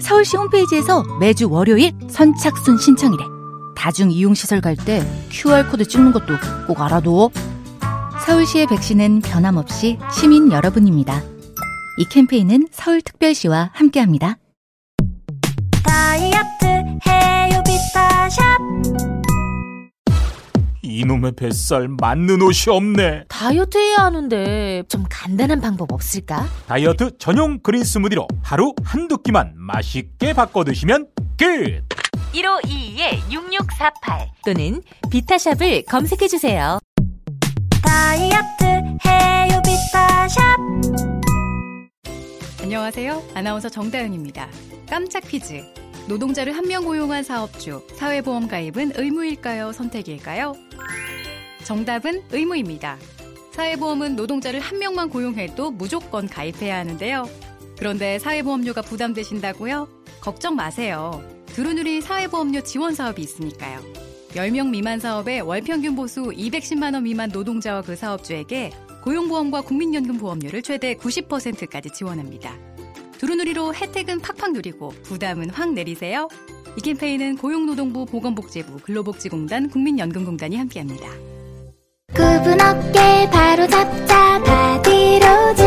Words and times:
서울시 0.00 0.36
홈페이지에서 0.36 1.02
매주 1.20 1.48
월요일 1.50 1.92
선착순 2.08 2.78
신청이래. 2.78 3.24
다중 3.76 4.10
이용시설 4.10 4.60
갈 4.60 4.76
때 4.76 5.02
QR코드 5.30 5.86
찍는 5.86 6.12
것도 6.12 6.34
꼭 6.66 6.80
알아둬. 6.80 7.30
서울시의 8.26 8.66
백신은 8.66 9.20
변함없이 9.20 9.98
시민 10.12 10.50
여러분입니다. 10.52 11.22
이 11.98 12.04
캠페인은 12.10 12.68
서울특별시와 12.70 13.70
함께합니다. 13.72 14.36
다이어트 15.82 16.66
해요 17.06 17.62
비타샵 17.64 19.17
이놈의 20.98 21.32
뱃살 21.36 21.88
맞는 22.00 22.42
옷이 22.42 22.74
없네. 22.74 23.24
다이어트 23.28 23.78
해야 23.78 23.98
하는데 23.98 24.82
좀 24.88 25.04
간단한 25.08 25.60
방법 25.60 25.92
없을까? 25.92 26.46
다이어트 26.66 27.16
전용 27.18 27.60
그린 27.60 27.84
스무디로 27.84 28.26
하루 28.42 28.72
한두 28.82 29.18
끼만 29.18 29.52
맛있게 29.54 30.32
바꿔 30.32 30.64
드시면 30.64 31.06
끝. 31.38 31.84
1522-6648 32.34 34.28
또는 34.44 34.82
비타샵을 35.08 35.84
검색해 35.84 36.26
주세요. 36.26 36.80
다이어트 37.82 38.64
해요 39.06 39.62
비타샵 39.64 40.58
안녕하세요. 42.60 43.22
아나운서 43.34 43.68
정다은입니다. 43.68 44.48
깜짝 44.90 45.20
퀴즈. 45.20 45.62
노동자를 46.08 46.56
한 46.56 46.64
명 46.68 46.84
고용한 46.84 47.22
사업주, 47.22 47.82
사회보험 47.94 48.48
가입은 48.48 48.92
의무일까요? 48.96 49.72
선택일까요? 49.72 50.54
정답은 51.64 52.22
의무입니다. 52.30 52.98
사회보험은 53.52 54.16
노동자를 54.16 54.60
한 54.60 54.78
명만 54.78 55.08
고용해도 55.10 55.70
무조건 55.70 56.26
가입해야 56.26 56.78
하는데요. 56.78 57.28
그런데 57.78 58.18
사회보험료가 58.18 58.82
부담되신다고요? 58.82 59.88
걱정 60.20 60.56
마세요. 60.56 61.22
두루누리 61.54 62.00
사회보험료 62.00 62.62
지원 62.62 62.94
사업이 62.94 63.20
있으니까요. 63.22 63.80
10명 64.32 64.68
미만 64.70 65.00
사업에 65.00 65.40
월평균 65.40 65.94
보수 65.96 66.24
210만 66.24 66.94
원 66.94 67.02
미만 67.04 67.30
노동자와 67.30 67.82
그 67.82 67.96
사업주에게 67.96 68.72
고용보험과 69.02 69.62
국민연금 69.62 70.18
보험료를 70.18 70.62
최대 70.62 70.94
90%까지 70.94 71.90
지원합니다. 71.90 72.67
두루누리로 73.18 73.74
혜택은 73.74 74.20
팍팍 74.20 74.52
누리고 74.52 74.90
부담은 75.02 75.50
확 75.50 75.72
내리세요. 75.72 76.28
이 76.76 76.80
캠페인은 76.80 77.36
고용노동부 77.36 78.06
보건복지부 78.06 78.78
근로복지공단 78.78 79.70
국민연금공단이 79.70 80.56
함께합니다. 80.56 81.08
굽은 82.14 82.60
어깨 82.60 83.28
바로 83.30 83.66
잡자 83.66 84.40
바디로직 84.42 85.66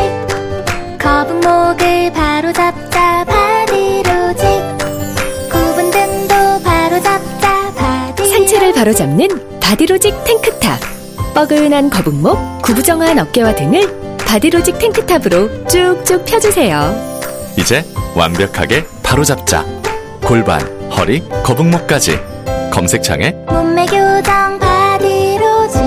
거북목을 0.97 2.13
바로 2.13 2.53
잡자 2.53 3.25
바디로직 3.25 4.47
굽은 5.51 5.91
등도 5.91 6.63
바로 6.63 7.01
잡자 7.01 7.73
바디 7.73 8.27
상체를 8.29 8.73
바로 8.73 8.93
잡는 8.93 9.59
바디로직 9.59 10.23
탱크탑 10.23 10.79
뻐근한 11.33 11.89
거북목, 11.89 12.61
구부정한 12.61 13.19
어깨와 13.19 13.55
등을 13.55 14.17
바디로직 14.19 14.79
탱크탑으로 14.79 15.67
쭉쭉 15.67 16.25
펴주세요 16.25 17.20
이제 17.57 17.83
완벽하게 18.15 18.85
바로잡자. 19.03 19.65
골반, 20.23 20.61
허리, 20.91 21.21
거북목까지. 21.43 22.19
검색창에 22.71 23.31
몸매 23.49 23.85
교정 23.85 24.57
바디로직 24.59 25.81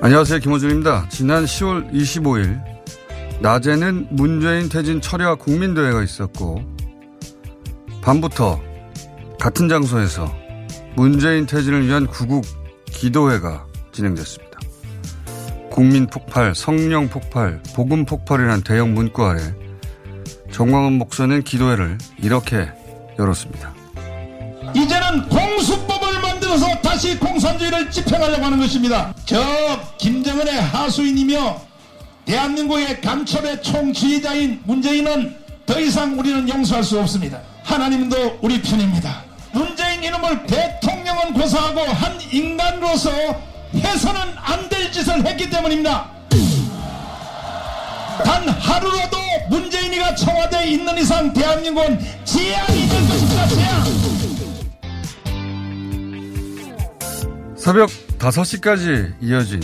안녕하세요. 0.00 0.38
김호준입니다. 0.38 1.08
지난 1.08 1.44
10월 1.44 1.92
25일 1.92 2.62
낮에는 3.40 4.06
문재인 4.10 4.68
퇴진 4.68 5.00
철야 5.00 5.34
국민대회가 5.34 6.04
있었고 6.04 6.62
밤부터 8.00 8.60
같은 9.40 9.68
장소에서 9.68 10.32
문재인 10.94 11.46
퇴진을 11.46 11.88
위한 11.88 12.06
구국 12.06 12.44
기도회가 12.86 13.66
진행됐습니다. 13.90 14.60
국민 15.68 16.06
폭발, 16.06 16.54
성령 16.54 17.08
폭발, 17.08 17.60
복음 17.74 18.04
폭발이라는 18.04 18.62
대형 18.62 18.94
문구 18.94 19.24
아래 19.24 19.40
정광훈 20.52 20.92
목사는 20.92 21.42
기도회를 21.42 21.98
이렇게 22.22 22.68
열었습니다. 23.18 23.74
이제는 24.76 25.28
공수 25.28 25.87
법을 26.48 26.58
만들어서 26.58 26.80
다시 26.80 27.18
공산주의를 27.18 27.90
집행하려고 27.90 28.44
하는 28.44 28.58
것입니다. 28.58 29.14
저 29.26 29.38
김정은의 29.98 30.60
하수인이며 30.60 31.60
대한민국의 32.24 33.00
간첩의 33.00 33.62
총지휘자인 33.62 34.62
문재인은 34.64 35.36
더 35.66 35.78
이상 35.78 36.18
우리는 36.18 36.48
용서할 36.48 36.82
수 36.82 36.98
없습니다. 37.00 37.40
하나님도 37.62 38.38
우리 38.40 38.60
편입니다. 38.62 39.22
문재인 39.52 40.02
이놈을 40.02 40.46
대통령은 40.46 41.34
고사하고 41.34 41.80
한 41.80 42.18
인간으로서 42.32 43.10
해서는 43.74 44.20
안 44.36 44.68
될 44.68 44.92
짓을 44.92 45.24
했기 45.26 45.48
때문입니다. 45.50 46.10
단 48.24 48.48
하루라도 48.48 49.18
문재인이가 49.50 50.14
청와대에 50.14 50.66
있는 50.70 50.98
이상 50.98 51.32
대한민국은 51.32 51.98
재앙이 52.24 52.88
될 52.88 53.08
것입니다. 53.08 53.48
재앙. 53.48 54.27
새벽 57.58 57.90
5시까지 58.18 59.14
이어진 59.20 59.60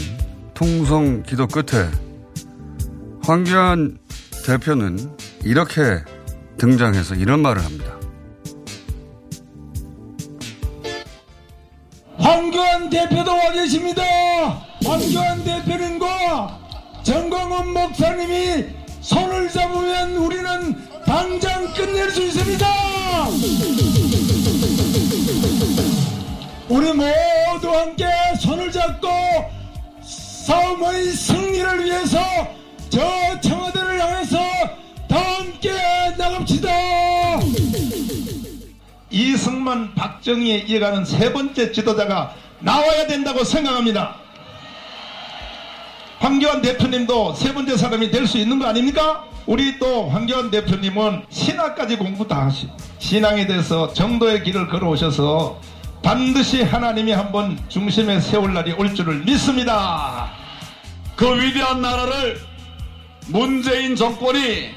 통성 0.53 1.23
기도 1.23 1.47
끝에 1.47 1.89
황교안 3.23 3.99
대표는 4.45 5.17
이렇게 5.45 6.03
등장해서 6.59 7.15
이런 7.15 7.41
말을 7.41 7.65
합니다. 7.65 7.95
황교안 12.19 12.91
대표도 12.91 13.31
와 13.31 13.53
계십니다. 13.53 14.03
황교안 14.85 15.45
대표님과 15.45 16.59
정광훈 17.05 17.73
목사님이 17.73 18.67
손을 19.03 19.49
잡으면 19.51 20.17
우리는 20.17 20.77
당장 21.07 21.73
끝낼 21.75 22.11
수 22.11 22.23
있습니다. 22.25 22.67
우리 26.69 26.93
모두 26.93 27.71
함께 27.71 28.07
손을 28.41 28.71
잡고 28.73 29.09
싸움의 30.03 31.05
승리를 31.13 31.85
위해서 31.85 32.19
저 32.89 33.01
청와대를 33.41 34.01
향해서 34.01 34.39
다 35.09 35.21
함께 35.39 35.73
나갑시다. 36.17 36.69
이승만 39.11 39.95
박정희에 39.95 40.59
이어가는 40.67 41.05
세 41.05 41.33
번째 41.33 41.71
지도자가 41.73 42.35
나와야 42.61 43.07
된다고 43.07 43.45
생각합니다. 43.45 44.17
황교안 46.19 46.63
대표님도 46.63 47.35
세 47.35 47.53
번째 47.53 47.77
사람이 47.77 48.11
될 48.11 48.27
수 48.27 48.39
있는 48.39 48.59
거 48.59 48.67
아닙니까? 48.67 49.25
우리 49.47 49.79
또 49.79 50.09
황교안 50.09 50.51
대표님은 50.51 51.25
신학까지 51.29 51.97
공부 51.97 52.27
다 52.27 52.47
하시. 52.47 52.69
신앙에 52.99 53.47
대해서 53.47 53.93
정도의 53.93 54.43
길을 54.43 54.69
걸어오셔서 54.69 55.61
반드시 56.05 56.63
하나님이 56.63 57.13
한번 57.13 57.59
중심에 57.71 58.21
세울 58.21 58.53
날이 58.53 58.73
올 58.73 58.95
줄을 58.95 59.21
믿습니다. 59.25 60.31
그 61.17 61.41
위대한 61.41 61.81
나라를 61.81 62.39
문재인 63.29 63.97
정권이 63.97 64.69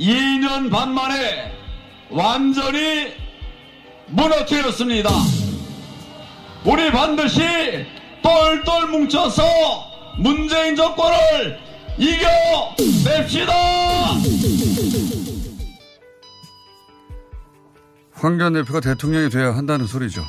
2년 0.00 0.70
반 0.70 0.94
만에 0.94 1.52
완전히 2.08 3.12
무너뜨렸습니다. 4.06 5.10
우리 6.64 6.90
반드시 6.90 7.42
똘똘 8.22 8.88
뭉쳐서 8.88 9.42
문재인 10.16 10.74
정권을 10.74 11.58
이겨냅시다! 11.98 13.52
황교안 18.14 18.54
대표가 18.54 18.80
대통령이 18.80 19.28
돼야 19.28 19.54
한다는 19.54 19.86
소리죠. 19.86 20.24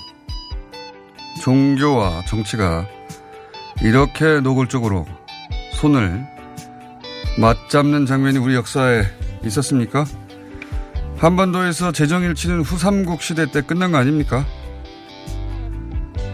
종교와 1.47 2.23
정치가 2.27 2.85
이렇게 3.81 4.41
노골적으로 4.41 5.05
손을 5.75 6.27
맞잡는 7.39 8.05
장면이 8.05 8.37
우리 8.37 8.53
역사에 8.53 9.03
있었습니까? 9.45 10.03
한반도에서 11.15 11.93
재정일치는 11.93 12.63
후삼국 12.63 13.21
시대 13.21 13.49
때 13.49 13.61
끝난 13.61 13.93
거 13.93 13.97
아닙니까? 13.97 14.45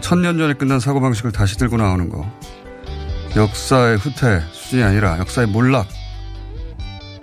천년 0.00 0.36
전에 0.36 0.54
끝난 0.54 0.80
사고방식을 0.80 1.30
다시 1.30 1.58
들고 1.58 1.76
나오는 1.76 2.08
거. 2.08 2.28
역사의 3.36 3.98
후퇴 3.98 4.40
수준이 4.50 4.82
아니라 4.82 5.20
역사의 5.20 5.46
몰락 5.46 5.86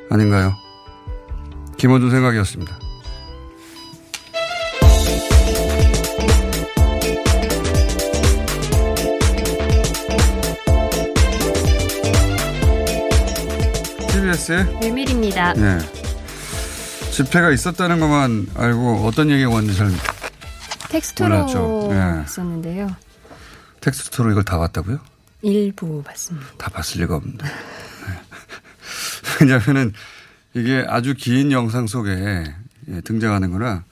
아닌가요? 0.10 0.54
김원준 1.78 2.10
생각이었습니다. 2.10 2.81
TBS의 14.32 14.80
유밀입니다. 14.84 15.54
네. 15.54 15.78
집회가 17.12 17.52
있었다는 17.52 18.00
것만 18.00 18.48
알고 18.56 19.06
어떤 19.06 19.30
얘기가 19.30 19.50
왔는지 19.50 19.78
잘 19.78 19.90
텍스트로 20.90 21.30
몰랐죠. 21.30 21.88
네. 21.92 22.26
텍스트로 23.82 24.32
이걸 24.32 24.44
다 24.44 24.58
봤다고요? 24.58 25.00
일부 25.42 26.02
봤습니다. 26.04 26.48
다 26.58 26.70
봤을 26.70 27.02
리가 27.02 27.16
없는데. 27.16 27.46
네. 27.46 27.52
왜냐면은 29.42 29.94
이게 30.54 30.86
아주 30.88 31.14
긴 31.16 31.52
영상 31.52 31.88
속에 31.88 32.44
예, 32.90 33.02
등장하는 33.02 33.52
거라 33.52 33.84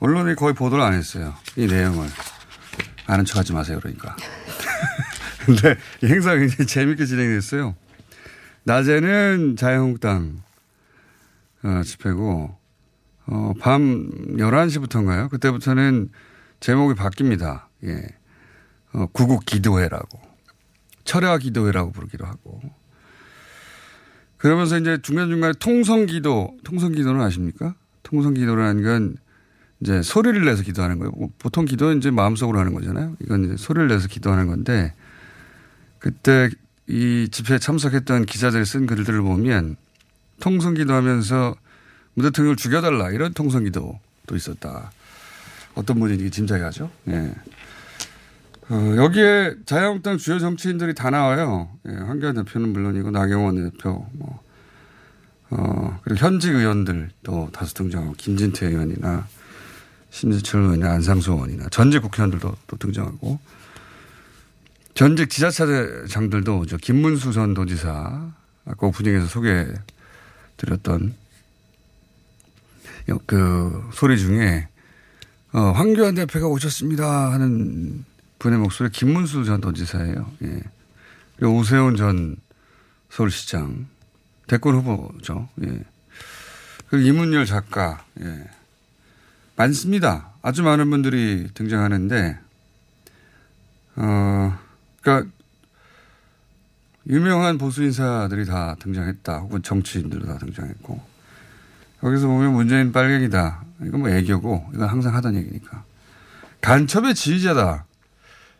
언론이 0.00 0.34
거의 0.36 0.54
보도를 0.54 0.82
안 0.82 0.94
했어요. 0.94 1.34
이 1.56 1.66
내용을. 1.66 2.08
아는 3.06 3.24
척 3.24 3.38
하지 3.38 3.52
마세요. 3.52 3.78
그러니까. 3.80 4.16
근데 5.44 5.76
이 6.02 6.06
행사가 6.06 6.36
굉장히 6.36 6.66
재밌게 6.66 7.04
진행됐어요. 7.04 7.74
낮에는 8.64 9.56
자유한국당 9.56 10.42
어, 11.62 11.82
집회고 11.84 12.56
어, 13.26 13.52
밤 13.60 14.10
11시부터인가요? 14.36 15.30
그때부터는 15.30 16.10
제목이 16.60 16.94
바뀝니다. 16.94 17.64
예. 17.84 18.02
어, 18.92 19.06
구국 19.12 19.44
기도회라고. 19.46 20.20
철야 21.04 21.38
기도회라고 21.38 21.92
부르기도 21.92 22.24
하고. 22.24 22.60
그러면서 24.36 24.78
이제 24.78 24.98
중간중간에 25.00 25.54
통성 25.60 26.06
기도, 26.06 26.56
통성 26.64 26.92
기도는 26.92 27.20
아십니까? 27.20 27.74
통성 28.02 28.34
기도라는 28.34 28.82
건 28.82 29.16
이제 29.80 30.02
소리를 30.02 30.44
내서 30.44 30.62
기도하는 30.62 30.98
거예요. 30.98 31.12
뭐 31.12 31.30
보통 31.38 31.64
기도는 31.64 31.98
이제 31.98 32.10
마음속으로 32.10 32.58
하는 32.58 32.74
거잖아요. 32.74 33.16
이건 33.20 33.44
이제 33.44 33.56
소리를 33.56 33.88
내서 33.88 34.08
기도하는 34.08 34.46
건데 34.46 34.94
그때 35.98 36.50
이 36.88 37.28
집회에 37.30 37.58
참석했던 37.58 38.26
기자들이 38.26 38.64
쓴 38.64 38.86
글들을 38.86 39.22
보면 39.22 39.76
통성 40.40 40.74
기도 40.74 40.94
하면서 40.94 41.54
문 42.14 42.26
대통령을 42.26 42.56
죽여달라 42.56 43.10
이런 43.10 43.32
통성 43.32 43.64
기도도 43.64 44.34
있었다. 44.34 44.90
어떤 45.74 45.98
분이 46.00 46.30
짐작이 46.30 46.60
가죠. 46.60 46.90
예. 47.08 47.32
어, 48.68 48.94
여기에 48.96 49.56
자유한국당 49.66 50.18
주요 50.18 50.38
정치인들이 50.38 50.94
다 50.94 51.10
나와요. 51.10 51.68
예, 51.88 51.92
황교안 51.92 52.34
대표는 52.36 52.72
물론이고 52.72 53.10
나경원 53.10 53.70
대표, 53.70 54.06
뭐, 54.12 54.40
어, 55.50 56.00
그리고 56.02 56.24
현직 56.24 56.54
의원들도 56.54 57.50
다수 57.52 57.74
등장하고 57.74 58.14
김진태 58.14 58.66
의원이나 58.68 59.26
심지철 60.10 60.62
의원이나 60.62 60.92
안상수 60.92 61.32
의원이나 61.32 61.68
전직 61.70 62.02
국회의원들도 62.02 62.56
또 62.66 62.76
등장하고 62.76 63.38
전직 64.94 65.30
지자체장들도 65.30 66.58
오죠. 66.58 66.76
김문수 66.76 67.32
전 67.32 67.54
도지사 67.54 68.32
아까 68.64 68.86
오프닝에서 68.86 69.26
소개해 69.26 69.66
드렸던 70.56 71.14
그 73.26 73.90
소리 73.92 74.18
중에 74.18 74.68
어, 75.52 75.58
황교안 75.72 76.14
대표가 76.14 76.46
오셨습니다 76.46 77.32
하는 77.32 78.04
분의 78.38 78.58
목소리 78.58 78.90
김문수 78.90 79.44
전 79.44 79.60
도지사예요. 79.60 80.32
예. 80.42 80.60
그리고 81.36 81.56
오세훈 81.56 81.96
전 81.96 82.36
서울시장 83.10 83.86
대권 84.46 84.74
후보죠. 84.76 85.48
예. 85.62 85.84
그리고 86.88 87.06
이문열 87.08 87.46
작가 87.46 88.04
예. 88.20 88.44
많습니다. 89.56 90.32
아주 90.42 90.62
많은 90.62 90.90
분들이 90.90 91.48
등장하는데 91.54 92.38
어 93.96 94.58
그러니까 95.02 95.30
유명한 97.08 97.58
보수 97.58 97.82
인사들이 97.82 98.46
다 98.46 98.76
등장했다. 98.78 99.38
혹은 99.38 99.62
정치인들도 99.62 100.26
다 100.26 100.38
등장했고 100.38 101.00
여기서 102.04 102.26
보면 102.28 102.52
문재인 102.52 102.92
빨갱이다. 102.92 103.64
이건 103.84 104.00
뭐 104.00 104.08
애교고 104.10 104.70
이건 104.74 104.88
항상 104.88 105.14
하던 105.16 105.34
얘기니까 105.36 105.84
간첩의 106.60 107.14
지휘자다. 107.14 107.84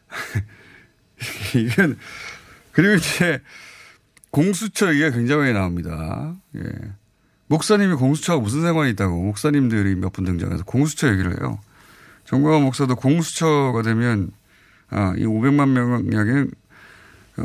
이건 1.56 1.96
그리고 2.72 2.94
이제 2.94 3.40
공수처 4.30 4.90
얘기가 4.90 5.10
굉장히 5.10 5.52
나옵니다. 5.52 6.34
예. 6.56 6.62
목사님이 7.46 7.94
공수처가 7.94 8.40
무슨 8.40 8.62
상관이 8.62 8.90
있다고 8.92 9.22
목사님들이 9.22 9.94
몇 9.94 10.12
분 10.12 10.24
등장해서 10.24 10.64
공수처 10.64 11.10
얘기를 11.12 11.38
해요. 11.38 11.60
정광훈 12.24 12.62
목사도 12.62 12.96
공수처가 12.96 13.82
되면 13.82 14.30
아, 14.92 15.14
이 15.16 15.24
500만 15.24 15.70
명 15.70 16.04
이야기는 16.12 16.50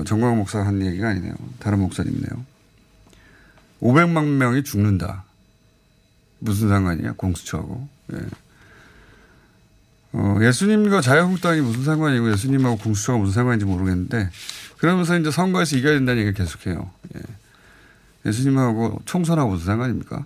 정광훈 0.06 0.38
목사가 0.38 0.68
한 0.68 0.86
얘기가 0.86 1.10
아니네요. 1.10 1.34
다른 1.60 1.80
목사님이네요. 1.80 2.46
500만 3.82 4.26
명이 4.26 4.64
죽는다. 4.64 5.24
무슨 6.40 6.70
상관이야 6.70 7.14
공수처하고. 7.14 7.88
예. 8.14 8.18
어, 10.14 10.38
예수님과 10.42 11.02
자유한국당이 11.02 11.62
무슨 11.62 11.84
상관이고 11.84 12.32
예수님하고 12.32 12.78
공수처가 12.78 13.20
무슨 13.20 13.34
상관인지 13.34 13.66
모르겠는데 13.66 14.30
그러면서 14.78 15.18
이제 15.18 15.32
선거에서 15.32 15.78
이겨야 15.78 15.94
된다는 15.94 16.22
얘기를 16.22 16.34
계속해요. 16.34 16.92
예. 17.16 17.22
예수님하고 18.26 19.02
총선하고 19.06 19.52
무슨 19.52 19.66
상관입니까? 19.66 20.26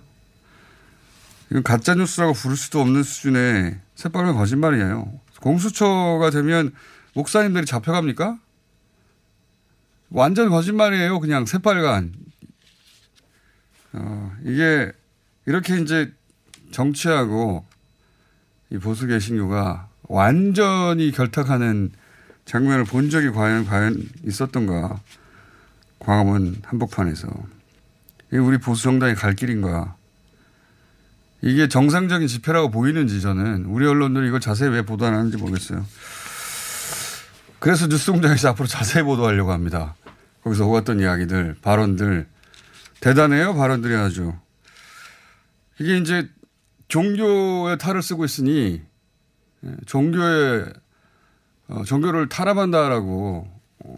이건 1.50 1.62
가짜뉴스라고 1.62 2.32
부를 2.32 2.56
수도 2.56 2.80
없는 2.80 3.02
수준의 3.02 3.78
새빨간 3.94 4.34
거짓말이에요. 4.34 5.12
공수처가 5.40 6.30
되면 6.30 6.72
목사님들이 7.14 7.66
잡혀갑니까? 7.66 8.38
완전 10.10 10.50
거짓말이에요. 10.50 11.20
그냥 11.20 11.46
새빨간. 11.46 12.12
어, 13.94 14.32
이게 14.44 14.92
이렇게 15.46 15.78
이제 15.80 16.12
정치하고 16.70 17.64
이 18.70 18.78
보수 18.78 19.06
개신교가 19.06 19.88
완전히 20.04 21.10
결탁하는 21.12 21.90
장면을 22.44 22.84
본 22.84 23.10
적이 23.10 23.30
과연, 23.30 23.66
과연 23.66 24.02
있었던가. 24.24 25.00
광화문 25.98 26.62
한복판에서. 26.64 27.28
이게 28.28 28.38
우리 28.38 28.58
보수 28.58 28.82
정당의 28.82 29.14
갈 29.14 29.34
길인가. 29.34 29.94
이게 31.42 31.68
정상적인 31.68 32.28
집회라고 32.28 32.70
보이는지 32.70 33.20
저는 33.20 33.66
우리 33.66 33.86
언론들이 33.86 34.28
이걸 34.28 34.40
자세히 34.40 34.70
왜 34.70 34.82
보도 34.82 35.06
안 35.06 35.14
하는지 35.14 35.36
모르겠어요. 35.36 35.84
그래서 37.62 37.86
뉴스 37.86 38.10
공장에서 38.10 38.48
앞으로 38.48 38.66
자세히 38.66 39.04
보도하려고 39.04 39.52
합니다. 39.52 39.94
거기서 40.42 40.66
오갔던 40.66 40.98
이야기들, 40.98 41.54
발언들. 41.62 42.26
대단해요, 42.98 43.54
발언들이 43.54 43.94
아주. 43.94 44.34
이게 45.78 45.96
이제 45.96 46.28
종교의 46.88 47.78
탈을 47.78 48.02
쓰고 48.02 48.24
있으니 48.24 48.82
예, 49.64 49.76
종교의 49.86 50.72
어, 51.68 51.84
종교를 51.84 52.28
탄압한다라고 52.28 53.48
어, 53.84 53.96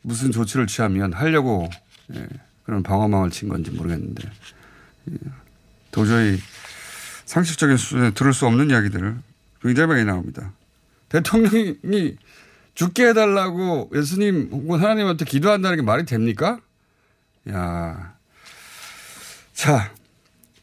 무슨 0.00 0.32
조치를 0.32 0.66
취하면 0.66 1.12
하려고 1.12 1.68
예, 2.14 2.26
그런 2.64 2.82
방어망을 2.82 3.28
친 3.28 3.50
건지 3.50 3.70
모르겠는데 3.70 4.30
예, 5.10 5.14
도저히 5.90 6.38
상식적인 7.26 7.76
수준에 7.76 8.12
들을 8.12 8.32
수 8.32 8.46
없는 8.46 8.70
이야기들을 8.70 9.18
굉장히 9.60 9.88
많이 9.88 10.04
나옵니다. 10.06 10.54
대통령이 11.08 12.16
죽게 12.74 13.08
해달라고 13.08 13.90
예수님 13.94 14.50
혹은 14.52 14.80
하나님한테 14.80 15.24
기도한다는 15.24 15.78
게 15.78 15.82
말이 15.82 16.04
됩니까? 16.04 16.60
야. 17.50 18.14
자, 19.52 19.92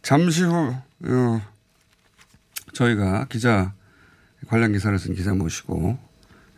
잠시 0.01 0.43
후, 0.43 0.73
어, 1.03 1.41
저희가 2.73 3.25
기자, 3.29 3.73
관련 4.47 4.71
기사를 4.71 4.97
쓴 4.99 5.15
기자 5.15 5.33
모시고 5.33 5.97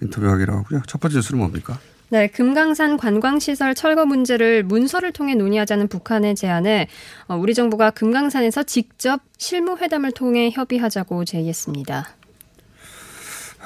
인터뷰하기로 0.01 0.53
하고요. 0.53 0.81
첫 0.85 0.99
번째 0.99 1.17
뉴스는 1.17 1.39
뭡니까? 1.39 1.79
네, 2.09 2.27
금강산 2.27 2.97
관광시설 2.97 3.75
철거 3.75 4.05
문제를 4.05 4.63
문서를 4.63 5.11
통해 5.11 5.35
논의하자는 5.35 5.87
북한의 5.87 6.35
제안에 6.35 6.87
어, 7.27 7.35
우리 7.35 7.53
정부가 7.53 7.91
금강산에서 7.91 8.63
직접 8.63 9.21
실무회담을 9.37 10.11
통해 10.11 10.51
협의하자고 10.53 11.25
제의했습니다. 11.25 12.16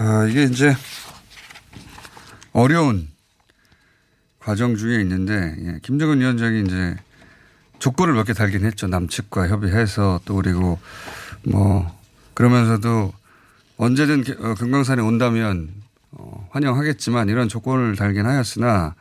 아, 0.04 0.26
이게 0.26 0.44
이제 0.46 0.74
어려운 2.54 3.08
과정 4.40 4.76
중에 4.76 5.00
있는데, 5.02 5.56
예, 5.60 5.80
김정은 5.84 6.20
위원장이 6.22 6.62
이제 6.64 6.96
조건을 7.78 8.16
몇 8.16 8.24
개 8.26 8.34
달긴 8.34 8.66
했죠. 8.66 8.88
남측과 8.88 9.48
협의해서 9.48 10.20
또 10.26 10.36
그리고 10.38 10.80
뭐, 11.44 11.96
그러면서도 12.34 13.14
언제든 13.78 14.24
게- 14.24 14.34
어, 14.40 14.56
금강산에 14.56 15.04
온다면 15.04 15.70
어, 16.14 16.48
환영하겠지만 16.52 17.30
이런 17.30 17.48
조건을 17.48 17.96
달긴 17.96 18.26
하였으나 18.26 18.96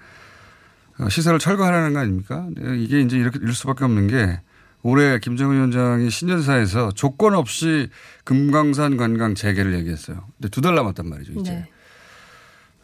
어, 0.98 1.08
시설을 1.08 1.38
철거하라는 1.38 1.94
거 1.94 2.00
아닙니까? 2.00 2.46
네, 2.54 2.76
이게 2.78 3.00
이제 3.00 3.16
이렇게 3.16 3.38
일 3.42 3.54
수밖에 3.54 3.84
없는 3.86 4.06
게 4.08 4.38
올해 4.82 5.18
김정은 5.18 5.56
위원장이 5.56 6.08
신년사에서 6.10 6.92
조건 6.92 7.34
없이 7.34 7.90
금강산 8.24 8.96
관광 8.96 9.34
재개를 9.34 9.74
얘기했어요. 9.74 10.24
근데 10.38 10.48
두 10.48 10.60
달 10.62 10.74
남았단 10.74 11.08
말이죠, 11.08 11.32
이제. 11.40 11.52
네. 11.52 11.70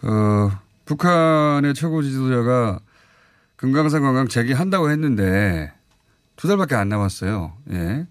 어, 0.09 0.51
북한의 0.85 1.75
최고 1.75 2.03
지도자가 2.03 2.81
금강산 3.57 4.03
관광 4.03 4.29
재개한다고 4.29 4.91
했는데 4.91 5.73
두 6.37 6.49
달밖에 6.49 6.75
안 6.75 6.89
남았어요. 6.91 7.57
예. 7.73 8.07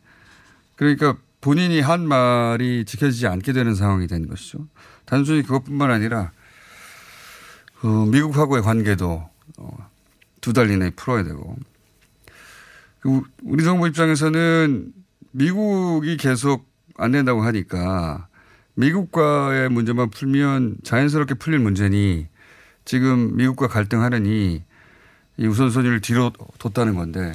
그러니까 0.75 1.15
본인이 1.41 1.79
한 1.79 2.07
말이 2.07 2.85
지켜지지 2.85 3.27
않게 3.27 3.53
되는 3.53 3.75
상황이 3.75 4.07
된 4.07 4.27
것이죠. 4.27 4.67
단순히 5.05 5.43
그것뿐만 5.43 5.91
아니라 5.91 6.31
어, 7.83 7.87
미국하고의 8.07 8.63
관계도 8.63 9.29
어, 9.59 9.89
두 10.41 10.53
달 10.53 10.71
이내에 10.71 10.89
풀어야 10.91 11.23
되고 11.23 11.55
그 11.55 11.74
우리 13.05 13.63
정부 13.63 13.87
입장에서는 13.87 14.91
미국이 15.31 16.17
계속 16.17 16.67
안 16.97 17.11
된다고 17.11 17.43
하니까 17.43 18.27
미국과의 18.73 19.69
문제만 19.69 20.09
풀면 20.09 20.77
자연스럽게 20.83 21.35
풀릴 21.35 21.59
문제니 21.59 22.27
지금 22.83 23.35
미국과 23.37 23.67
갈등하느니 23.67 24.63
이 25.37 25.45
우선순위를 25.45 26.01
뒤로 26.01 26.31
뒀다는 26.59 26.95
건데 26.95 27.33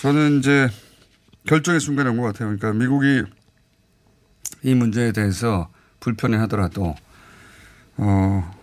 저는 0.00 0.38
이제 0.38 0.68
결정의 1.46 1.80
순간에 1.80 2.10
온것 2.10 2.32
같아요. 2.32 2.56
그러니까 2.56 2.72
미국이 2.72 3.24
이 4.62 4.74
문제에 4.74 5.12
대해서 5.12 5.70
불편해 6.00 6.36
하더라도 6.38 6.94
어, 7.96 8.58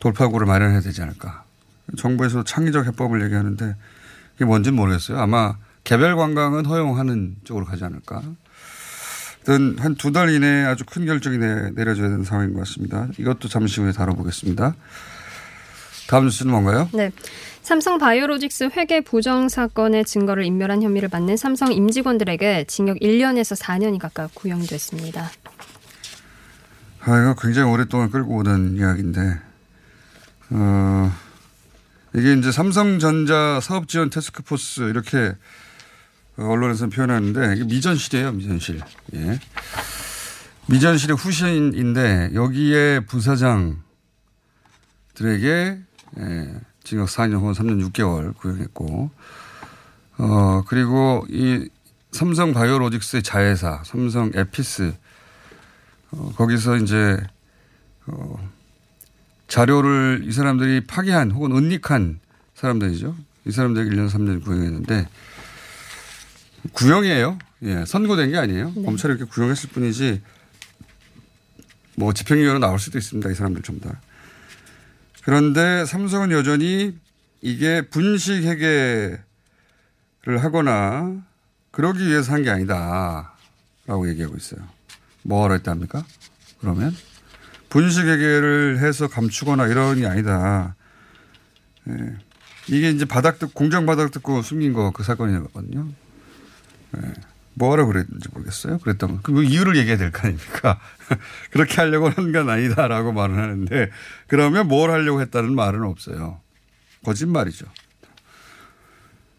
돌파구를 0.00 0.46
마련해야 0.46 0.80
되지 0.80 1.02
않을까. 1.02 1.44
정부에서 1.96 2.44
창의적 2.44 2.86
해법을 2.86 3.22
얘기하는데 3.24 3.76
그게 4.40 4.46
뭔지는 4.46 4.74
모르겠어요. 4.76 5.18
아마 5.18 5.56
개별 5.84 6.16
관광은 6.16 6.64
허용하는 6.64 7.36
쪽으로 7.44 7.66
가지 7.66 7.84
않을까. 7.84 8.22
한두 9.78 10.12
달 10.12 10.30
이내에 10.30 10.64
아주 10.64 10.84
큰 10.86 11.04
결정이 11.04 11.36
내, 11.36 11.70
내려져야 11.72 12.08
되는 12.08 12.24
상황인 12.24 12.54
것 12.54 12.60
같습니다. 12.60 13.06
이것도 13.18 13.48
잠시 13.48 13.82
후에 13.82 13.92
다뤄보겠습니다. 13.92 14.74
다음 16.08 16.24
뉴스는 16.24 16.52
뭔가요? 16.52 16.88
네. 16.94 17.10
삼성 17.60 17.98
바이오로직스 17.98 18.70
회계 18.74 19.02
부정 19.02 19.50
사건의 19.50 20.06
증거를 20.06 20.46
인멸한 20.46 20.82
혐의를 20.82 21.10
받는 21.10 21.36
삼성 21.36 21.70
임직원들에게 21.70 22.64
징역 22.64 22.96
1년에서 22.96 23.60
4년이 23.60 23.98
가까이 23.98 24.28
구형됐습니다. 24.32 25.30
아, 27.00 27.20
이거 27.20 27.34
굉장히 27.38 27.70
오랫동안 27.70 28.10
끌고 28.10 28.36
오던 28.38 28.76
이야기인데, 28.76 29.38
어, 30.50 31.12
이게 32.14 32.34
이제 32.34 32.50
삼성전자 32.50 33.60
사업지원 33.60 34.10
테스크포스 34.10 34.82
이렇게 34.90 35.34
언론에서 36.36 36.88
표현하는데 36.88 37.54
이게 37.56 37.64
미전실이에요, 37.64 38.32
미전실. 38.32 38.80
예. 39.14 39.38
미전실의 40.66 41.16
후신인데 41.16 42.30
여기에 42.34 43.00
부사장들에게 43.00 43.80
예, 46.18 46.60
징역 46.82 47.08
4년 47.08 47.34
혹은 47.34 47.52
3년 47.52 47.88
6개월 47.90 48.36
구형했고, 48.36 49.10
어, 50.18 50.62
그리고 50.66 51.24
이 51.28 51.68
삼성 52.10 52.52
바이오로직스의 52.52 53.22
자회사, 53.22 53.82
삼성 53.84 54.32
에피스, 54.34 54.92
어, 56.12 56.32
거기서 56.36 56.76
이제, 56.78 57.20
어, 58.06 58.50
자료를 59.50 60.22
이 60.24 60.32
사람들이 60.32 60.86
파기한 60.86 61.32
혹은 61.32 61.50
은닉한 61.52 62.20
사람들이죠. 62.54 63.16
이 63.46 63.50
사람들에게 63.50 63.90
1년 63.90 64.08
3년 64.08 64.44
구형했는데, 64.44 65.08
구형이에요. 66.72 67.38
예, 67.64 67.84
선고된 67.84 68.30
게 68.30 68.38
아니에요. 68.38 68.72
네. 68.76 68.82
검찰이 68.84 69.14
이렇게 69.14 69.28
구형했을 69.28 69.70
뿐이지, 69.70 70.22
뭐 71.96 72.12
집행유예로 72.12 72.60
나올 72.60 72.78
수도 72.78 72.96
있습니다. 72.96 73.28
이 73.28 73.34
사람들 73.34 73.62
전부 73.62 73.88
다. 73.88 74.00
그런데 75.24 75.84
삼성은 75.84 76.30
여전히 76.30 76.96
이게 77.42 77.82
분식 77.88 78.44
회계를 78.44 79.18
하거나 80.38 81.22
그러기 81.72 82.06
위해서 82.06 82.32
한 82.32 82.42
게 82.44 82.50
아니다. 82.50 83.34
라고 83.86 84.08
얘기하고 84.08 84.36
있어요. 84.36 84.60
뭐하러 85.24 85.54
했답니까? 85.54 86.04
그러면? 86.60 86.94
분식 87.70 88.04
회계를 88.06 88.78
해서 88.80 89.08
감추거나 89.08 89.66
이런 89.68 89.96
게 90.00 90.06
아니다. 90.06 90.74
예. 91.88 91.94
이게 92.68 92.90
이제 92.90 93.04
바닥 93.04 93.38
듣고, 93.38 93.52
공장 93.54 93.86
바닥 93.86 94.10
듣고 94.10 94.42
숨긴 94.42 94.72
거 94.74 94.90
그 94.92 95.02
사건이거든요. 95.02 95.88
예. 96.98 97.12
뭐하러 97.54 97.86
그랬는지 97.86 98.28
모르겠어요. 98.32 98.78
그랬다면. 98.78 99.20
그 99.22 99.42
이유를 99.42 99.76
얘기해야 99.76 99.98
될 99.98 100.10
거 100.12 100.26
아닙니까? 100.28 100.78
그렇게 101.50 101.76
하려고 101.76 102.08
한 102.10 102.32
건 102.32 102.48
아니다라고 102.48 103.12
말을 103.12 103.36
하는데 103.38 103.90
그러면 104.28 104.68
뭘 104.68 104.90
하려고 104.90 105.20
했다는 105.20 105.54
말은 105.54 105.82
없어요. 105.82 106.40
거짓말이죠. 107.04 107.66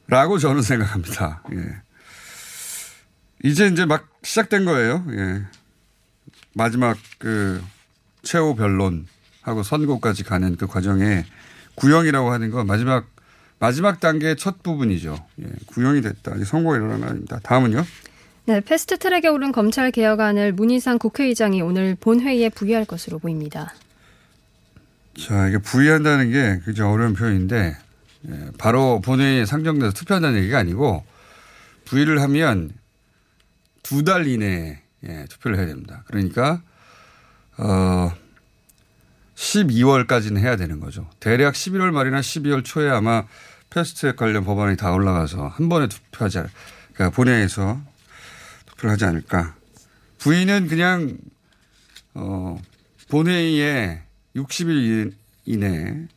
라고 0.08 0.38
저는 0.40 0.62
생각합니다. 0.62 1.44
예. 1.54 1.82
이제 3.44 3.68
이제 3.68 3.86
막 3.86 4.08
시작된 4.24 4.66
거예요. 4.66 5.06
예. 5.12 5.44
마지막 6.54 6.98
그 7.18 7.62
최후 8.24 8.56
변론하고 8.56 9.64
선고까지 9.64 10.24
가는 10.24 10.56
그 10.56 10.68
과정에 10.68 11.26
구형이라고 11.76 12.32
하는 12.32 12.52
건 12.52 12.68
마지막 12.68 13.06
마지막 13.60 14.00
단계의 14.00 14.38
첫 14.38 14.64
부분이죠. 14.64 15.24
예. 15.42 15.46
구형이 15.68 16.02
됐다. 16.02 16.36
이제 16.36 16.46
선고가 16.46 16.78
일어난 16.78 17.00
거 17.02 17.08
아닙니다. 17.08 17.40
다음은요. 17.44 17.86
네, 18.46 18.60
패스트 18.60 18.98
트랙에 18.98 19.28
오른 19.28 19.52
검찰 19.52 19.92
개혁안을 19.92 20.54
문희상 20.54 20.98
국회의장이 20.98 21.62
오늘 21.62 21.96
본회의에 22.00 22.50
부의할 22.50 22.86
것으로 22.86 23.20
보입니다. 23.20 23.72
자, 25.20 25.48
이게 25.48 25.60
부의한다는 25.60 26.32
게 26.32 26.62
굉장히 26.66 26.92
어려운 26.92 27.14
표현인데, 27.14 27.78
예, 28.30 28.52
바로 28.58 29.00
본회의에 29.02 29.46
상정돼서 29.46 29.92
투표한다는 29.92 30.40
얘기가 30.40 30.58
아니고, 30.58 31.04
부의를 31.86 32.20
하면 32.22 32.72
두 33.84 34.04
달 34.04 34.26
이내에 34.26 34.80
예, 35.08 35.26
투표를 35.30 35.58
해야 35.60 35.68
됩니다. 35.68 36.04
그러니까, 36.08 36.62
어, 37.58 38.12
12월까지는 39.36 40.40
해야 40.40 40.56
되는 40.56 40.80
거죠. 40.80 41.10
대략 41.20 41.54
11월 41.54 41.92
말이나 41.92 42.22
12월 42.22 42.64
초에 42.64 42.90
아마 42.90 43.26
패스트트랙 43.70 44.16
관련 44.16 44.44
법안이 44.44 44.78
다 44.78 44.92
올라가서 44.92 45.48
한 45.48 45.70
번에 45.70 45.88
투표하지 45.88 46.40
않, 46.40 46.50
그러니까 46.94 47.16
본회의에서 47.16 47.82
투표를 48.68 48.92
하지 48.92 49.06
않을까. 49.06 49.56
부의는 50.20 50.68
그냥, 50.68 51.18
어, 52.14 52.62
본회의에 53.10 54.02
60일 54.36 55.14
이내에 55.46 56.08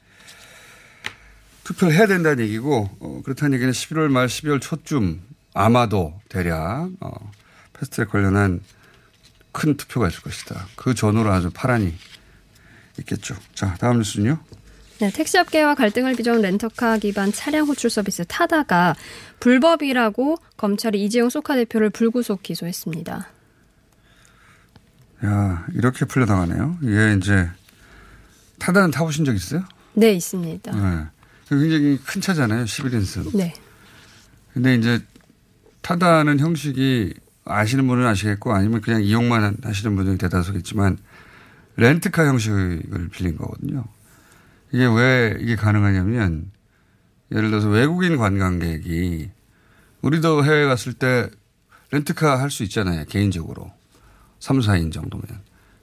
투표를 1.64 1.94
해야 1.94 2.06
된다는 2.06 2.44
얘기고 2.44 2.90
어, 3.00 3.22
그렇다는 3.24 3.54
얘기는 3.54 3.72
11월 3.72 4.08
말 4.08 4.26
12월 4.26 4.60
초쯤 4.60 5.22
아마도 5.54 6.20
대략 6.28 6.90
어, 7.00 7.32
패스트트랙 7.72 8.10
관련한 8.10 8.60
큰 9.54 9.76
투표가 9.76 10.08
있을 10.08 10.20
것이다. 10.20 10.66
그 10.76 10.94
전후로 10.94 11.32
아주 11.32 11.50
파란이 11.54 11.94
있겠죠. 12.98 13.34
자 13.54 13.74
다음 13.74 13.98
뉴스는요. 13.98 14.38
네, 14.98 15.10
택시업계와 15.10 15.74
갈등을 15.74 16.14
빚어온 16.14 16.42
렌터카 16.42 16.98
기반 16.98 17.32
차량 17.32 17.66
호출 17.66 17.90
서비스 17.90 18.24
타다가 18.26 18.94
불법이라고 19.40 20.36
검찰이 20.56 21.02
이재용 21.04 21.30
소카 21.30 21.56
대표를 21.56 21.90
불구속 21.90 22.42
기소했습니다. 22.42 23.28
야, 25.24 25.66
이렇게 25.72 26.04
풀려나가네요. 26.04 26.78
이게 26.82 27.16
이제 27.18 27.48
타다는 28.58 28.90
타보신 28.90 29.24
적 29.24 29.34
있어요? 29.34 29.64
네, 29.94 30.12
있습니다. 30.12 30.72
네. 30.72 31.04
굉장히 31.48 31.98
큰 32.04 32.20
차잖아요. 32.20 32.64
11인승. 32.64 33.36
네. 33.36 33.52
근데 34.52 34.74
이제 34.74 35.00
타다는 35.82 36.38
형식이 36.40 37.14
아시는 37.44 37.86
분은 37.86 38.06
아시겠고 38.06 38.52
아니면 38.52 38.80
그냥 38.80 39.02
이용만 39.02 39.58
하시는 39.62 39.96
분들이 39.96 40.16
대다수겠지만 40.18 40.98
렌트카 41.76 42.26
형식을 42.26 43.08
빌린 43.10 43.36
거거든요. 43.36 43.84
이게 44.72 44.86
왜 44.86 45.36
이게 45.40 45.56
가능하냐면 45.56 46.50
예를 47.32 47.50
들어서 47.50 47.68
외국인 47.68 48.16
관광객이 48.16 49.30
우리도 50.02 50.44
해외 50.44 50.66
갔을 50.66 50.92
때 50.92 51.28
렌트카 51.90 52.40
할 52.40 52.50
수 52.50 52.62
있잖아요. 52.64 53.04
개인적으로. 53.06 53.72
3, 54.40 54.58
4인 54.58 54.92
정도면. 54.92 55.24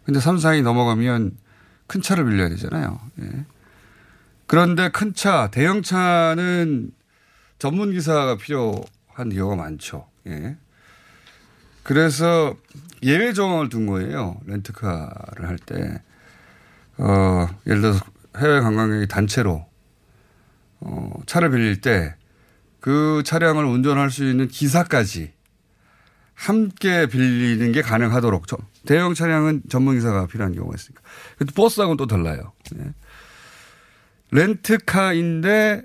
근데 0.04 0.20
3, 0.20 0.38
4인 0.38 0.64
넘어가면 0.64 1.38
큰 1.88 2.02
차를 2.02 2.26
빌려야 2.26 2.50
되잖아요. 2.50 3.00
예. 3.22 3.46
그런데 4.46 4.90
큰 4.90 5.14
차, 5.14 5.50
대형 5.52 5.82
차는 5.82 6.92
전문 7.60 7.92
기사가 7.92 8.38
필요한 8.38 9.30
경우가 9.34 9.56
많죠. 9.56 10.08
예. 10.28 10.58
그래서 11.92 12.56
예외 13.04 13.34
조항을 13.34 13.70
둔 13.70 13.86
거예요. 13.86 14.40
렌트카를 14.46 15.48
할 15.48 15.58
때. 15.58 16.02
어, 16.98 17.48
예를 17.68 17.82
들어서 17.82 18.06
해외 18.38 18.60
관광객이 18.62 19.08
단체로 19.08 19.66
어, 20.80 21.14
차를 21.26 21.52
빌릴 21.52 21.82
때 21.82 22.16
그 22.82 23.22
차량을 23.24 23.64
운전할 23.64 24.10
수 24.12 24.28
있는 24.28 24.48
기사까지 24.50 25.32
함께 26.34 27.06
빌리는 27.06 27.72
게 27.72 27.82
가능하도록 27.84 28.48
저, 28.48 28.58
대형 28.86 29.14
차량은 29.14 29.62
전문 29.70 29.96
기사가 29.96 30.26
필요한 30.26 30.54
경우가 30.54 30.76
있으니까. 30.76 31.02
근데 31.38 31.54
버스하고는 31.54 31.98
또 31.98 32.08
달라요. 32.08 32.52
예. 32.76 32.94
렌트카인데 34.32 35.84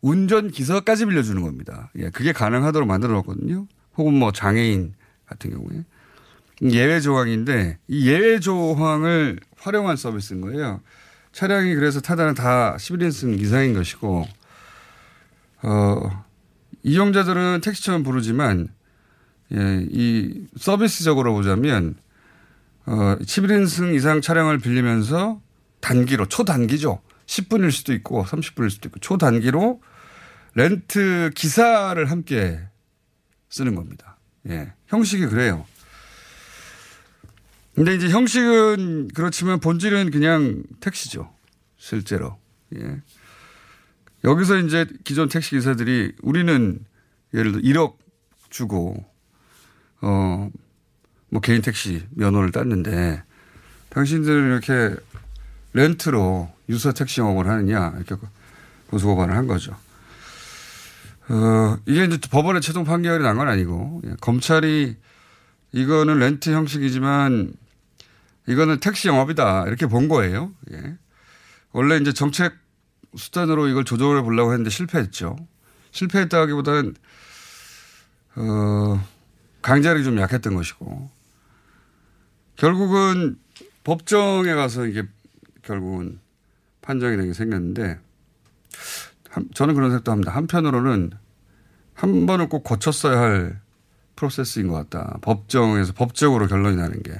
운전 0.00 0.50
기사까지 0.50 1.06
빌려주는 1.06 1.42
겁니다. 1.42 1.90
예, 1.96 2.10
그게 2.10 2.32
가능하도록 2.32 2.86
만들어 2.86 3.14
놨거든요. 3.14 3.66
혹은 3.96 4.14
뭐 4.14 4.30
장애인 4.30 4.94
같은 5.26 5.50
경우에. 5.50 5.84
예외 6.62 7.00
조항인데 7.00 7.78
이 7.88 8.08
예외 8.08 8.40
조항을 8.40 9.40
활용한 9.58 9.96
서비스인 9.96 10.40
거예요. 10.40 10.80
차량이 11.32 11.74
그래서 11.74 12.00
타다는 12.00 12.34
다 12.34 12.76
11인승 12.78 13.38
이상인 13.38 13.74
것이고, 13.74 14.26
어, 15.62 16.24
이용자들은 16.82 17.60
택시처럼 17.62 18.02
부르지만, 18.02 18.68
예, 19.52 19.86
이 19.90 20.46
서비스적으로 20.58 21.34
보자면, 21.34 21.96
어, 22.86 23.16
11인승 23.20 23.94
이상 23.94 24.22
차량을 24.22 24.58
빌리면서 24.58 25.42
단기로, 25.80 26.26
초단기죠. 26.28 27.02
10분일 27.26 27.70
수도 27.70 27.92
있고 27.92 28.24
30분일 28.24 28.70
수도 28.70 28.88
있고 28.88 29.00
초단기로 29.00 29.82
렌트 30.54 31.30
기사를 31.34 32.02
함께 32.10 32.60
쓰는 33.50 33.74
겁니다. 33.74 34.15
예. 34.48 34.72
형식이 34.86 35.26
그래요. 35.26 35.66
근데 37.74 37.94
이제 37.94 38.08
형식은 38.08 39.08
그렇지만 39.14 39.60
본질은 39.60 40.10
그냥 40.10 40.62
택시죠. 40.80 41.30
실제로. 41.76 42.38
예. 42.74 43.00
여기서 44.24 44.58
이제 44.58 44.86
기존 45.04 45.28
택시 45.28 45.50
기사들이 45.50 46.12
우리는 46.22 46.84
예를 47.34 47.52
들어 47.52 47.62
1억 47.62 47.96
주고 48.50 49.04
어, 50.00 50.50
뭐 51.28 51.40
개인 51.40 51.60
택시 51.62 52.06
면허를 52.10 52.50
땄는데 52.50 53.22
당신들은 53.90 54.46
이렇게 54.46 54.96
렌트로 55.74 56.50
유서 56.68 56.92
택시 56.92 57.20
영업을 57.20 57.46
하느냐 57.46 57.92
이렇게 57.96 58.16
고소고발을 58.88 59.36
한 59.36 59.46
거죠. 59.46 59.76
어, 61.28 61.76
이게 61.86 62.04
이제 62.04 62.18
법원의 62.30 62.62
최종 62.62 62.84
판결이 62.84 63.22
난 63.22 63.36
건 63.36 63.48
아니고 63.48 64.02
예, 64.06 64.14
검찰이 64.20 64.96
이거는 65.72 66.18
렌트 66.18 66.50
형식이지만 66.50 67.52
이거는 68.46 68.78
택시 68.80 69.08
영업이다 69.08 69.64
이렇게 69.66 69.86
본 69.86 70.08
거예요. 70.08 70.52
예. 70.72 70.96
원래 71.72 71.96
이제 71.96 72.12
정책 72.12 72.54
수단으로 73.16 73.66
이걸 73.68 73.84
조정해 73.84 74.22
보려고 74.22 74.52
했는데 74.52 74.70
실패했죠. 74.70 75.36
실패했다기보다는 75.90 76.94
어, 78.36 79.04
강제력이 79.62 80.04
좀 80.04 80.18
약했던 80.20 80.54
것이고 80.54 81.10
결국은 82.56 83.36
법정에 83.84 84.54
가서 84.54 84.86
이게 84.86 85.02
결국은 85.62 86.20
판정이 86.82 87.16
되게 87.16 87.32
생겼는데 87.32 87.98
저는 89.54 89.74
그런 89.74 89.90
생각도 89.90 90.12
합니다. 90.12 90.32
한편으로는 90.32 91.10
한 91.94 92.26
번은 92.26 92.48
꼭 92.48 92.62
거쳤어야 92.64 93.18
할 93.18 93.60
프로세스인 94.16 94.68
것 94.68 94.74
같다. 94.74 95.18
법정에서 95.22 95.92
법적으로 95.92 96.46
결론이 96.46 96.76
나는 96.76 97.02
게. 97.02 97.12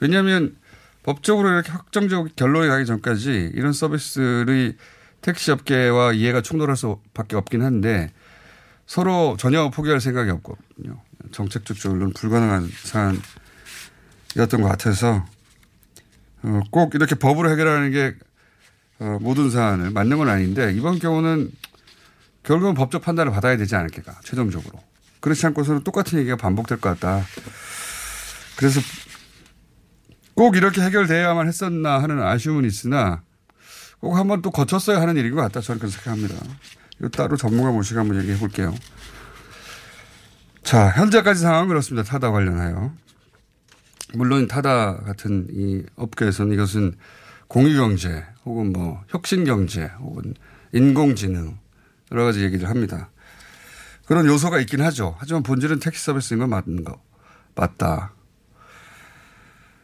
왜냐하면 0.00 0.56
법적으로 1.02 1.50
이렇게 1.50 1.70
확정적 1.70 2.34
결론이 2.36 2.68
나기 2.68 2.86
전까지 2.86 3.52
이런 3.54 3.72
서비스를 3.72 4.76
택시업계와 5.20 6.12
이해가 6.12 6.40
충돌할 6.42 6.76
수밖에 6.76 7.36
없긴 7.36 7.62
한데 7.62 8.12
서로 8.86 9.36
전혀 9.38 9.70
포기할 9.70 10.00
생각이 10.00 10.30
없거든요. 10.30 11.00
정책적 11.30 11.76
조율은 11.76 12.12
불가능한 12.12 12.68
사안이었던 12.82 14.60
것 14.60 14.68
같아서 14.68 15.24
어, 16.42 16.60
꼭 16.70 16.94
이렇게 16.94 17.14
법으로 17.14 17.50
해결하는 17.50 17.90
게 17.90 18.14
어, 19.00 19.18
모든 19.20 19.50
사안을 19.50 19.90
맞는 19.90 20.18
건 20.18 20.28
아닌데 20.28 20.72
이번 20.74 20.98
경우는 20.98 21.50
결국은 22.42 22.74
법적 22.74 23.02
판단을 23.02 23.32
받아야 23.32 23.56
되지 23.56 23.74
않을까 23.74 24.20
최종적으로 24.22 24.78
그렇지 25.20 25.46
않고서는 25.46 25.84
똑같은 25.84 26.18
얘기가 26.18 26.36
반복될 26.36 26.80
것 26.80 26.98
같다. 27.00 27.24
그래서 28.56 28.80
꼭 30.34 30.56
이렇게 30.56 30.82
해결돼야만 30.82 31.48
했었나 31.48 32.02
하는 32.02 32.20
아쉬움은 32.20 32.64
있으나 32.64 33.22
꼭 34.00 34.16
한번 34.16 34.42
또 34.42 34.50
거쳤어야 34.50 35.00
하는 35.00 35.16
일인 35.16 35.34
것 35.34 35.40
같다. 35.40 35.60
저는 35.60 35.78
그렇게 35.78 35.96
생각합니다. 35.96 36.36
이거 36.98 37.08
따로 37.08 37.36
전문가 37.36 37.70
모시고 37.70 38.00
한번 38.00 38.20
얘기해 38.20 38.38
볼게요. 38.38 38.74
자, 40.62 40.90
현재까지 40.90 41.40
상황은 41.40 41.68
그렇습니다. 41.68 42.06
타다 42.06 42.30
관련하여. 42.30 42.92
물론 44.14 44.46
타다 44.46 44.96
같은 44.98 45.46
이 45.50 45.82
업계에서는 45.96 46.52
이것은 46.52 46.96
공유경제 47.54 48.24
혹은 48.44 48.72
뭐 48.72 49.00
혁신경제 49.10 49.84
혹은 50.00 50.34
인공지능 50.72 51.56
여러 52.10 52.24
가지 52.24 52.42
얘기를 52.42 52.68
합니다. 52.68 53.10
그런 54.06 54.26
요소가 54.26 54.58
있긴 54.58 54.80
하죠. 54.80 55.14
하지만 55.18 55.44
본질은 55.44 55.78
택시 55.78 56.04
서비스인 56.04 56.40
건 56.40 56.50
맞는 56.50 56.82
거 56.82 57.00
맞다. 57.54 58.12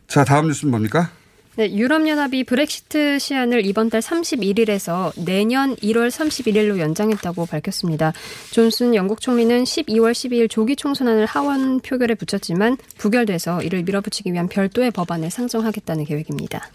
자 0.09 0.25
다음 0.25 0.49
뉴스는 0.49 0.73
뭡니까? 0.73 1.13
네, 1.55 1.73
유럽연합이 1.73 2.43
브렉시트 2.43 3.21
시한을 3.21 3.65
이번 3.65 3.89
달 3.89 4.01
31일에서 4.01 5.13
내년 5.25 5.77
1월 5.77 6.09
31일로 6.09 6.79
연장했다고 6.79 7.47
밝혔습니다. 7.47 8.13
존슨 8.51 8.97
영국 8.97 9.21
총리는 9.21 9.63
12월 9.63 10.11
12일 10.11 10.51
조기 10.51 10.75
총선안을 10.75 11.27
하원 11.27 11.79
표결에 11.79 12.17
붙였지만 12.17 12.79
부결돼서 12.99 13.63
이를 13.63 13.85
밀어붙이기 13.85 14.33
위한 14.33 14.49
별도의 14.49 14.91
법안을 14.91 15.31
상정하겠다는 15.31 16.05
계획입니다. 16.05 16.69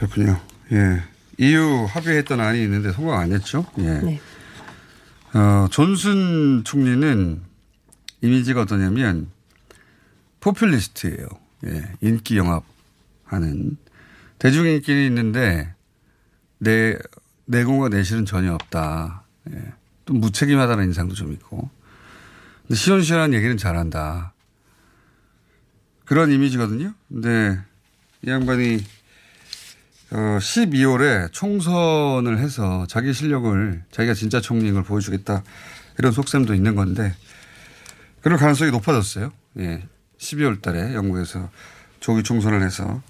그렇군요. 0.00 0.40
예. 0.72 1.02
EU 1.36 1.84
합의했던 1.84 2.40
안이 2.40 2.62
있는데 2.64 2.92
통과 2.92 3.20
안 3.20 3.32
했죠? 3.32 3.66
예. 3.78 4.00
네. 4.00 4.20
어, 5.34 5.68
존슨 5.70 6.64
총리는 6.64 7.42
이미지가 8.22 8.62
어떠냐면 8.62 9.28
포퓰리스트예요. 10.40 11.26
예. 11.66 11.92
인기 12.00 12.38
영합 12.38 12.64
하는 13.24 13.76
대중 14.38 14.66
인기는 14.66 15.04
있는데 15.06 15.74
내 16.58 16.96
내공과 17.44 17.90
내실은 17.90 18.24
전혀 18.24 18.54
없다. 18.54 19.24
예. 19.50 19.72
또 20.06 20.14
무책임하다는 20.14 20.84
인상도 20.84 21.14
좀 21.14 21.32
있고. 21.34 21.68
근데 22.62 22.74
시원시원한 22.74 23.34
얘기는 23.34 23.54
잘한다. 23.58 24.32
그런 26.06 26.30
이미지거든요. 26.32 26.94
근데 27.08 27.60
이 28.22 28.30
양반이 28.30 28.82
어 30.12 30.38
12월에 30.40 31.32
총선을 31.32 32.38
해서 32.38 32.84
자기 32.88 33.12
실력을 33.12 33.82
자기가 33.92 34.14
진짜 34.14 34.40
총리인 34.40 34.74
걸 34.74 34.82
보여주겠다 34.82 35.42
이런 35.98 36.12
속셈도 36.12 36.54
있는 36.54 36.74
건데 36.74 37.14
그럴 38.20 38.38
가능성이 38.38 38.70
높아졌어요. 38.70 39.32
예. 39.58 39.86
12월 40.18 40.60
달에 40.60 40.94
영국에서 40.94 41.48
조기 42.00 42.22
총선을 42.22 42.62
해서 42.62 43.02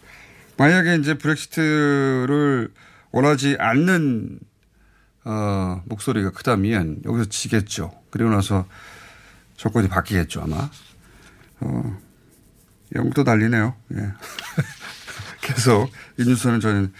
만약에 0.57 0.97
이제 0.97 1.15
브렉시트를 1.15 2.71
원하지 3.13 3.57
않는 3.59 4.39
어, 5.25 5.83
목소리가 5.87 6.31
크다면 6.31 7.03
여기서 7.05 7.29
지겠죠. 7.29 7.93
그리고 8.11 8.31
나서 8.31 8.67
조건이 9.57 9.89
바뀌겠죠 9.89 10.43
아마. 10.43 10.71
어, 11.61 11.99
영국도 12.95 13.23
난리네요. 13.23 13.75
예. 13.95 13.97
계속 15.41 15.91
이 16.19 16.25
뉴스는 16.25 16.61
저는 16.61 16.93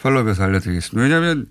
팔로우에서 0.00 0.42
알려드리겠습니다. 0.44 1.02
왜냐하면 1.02 1.46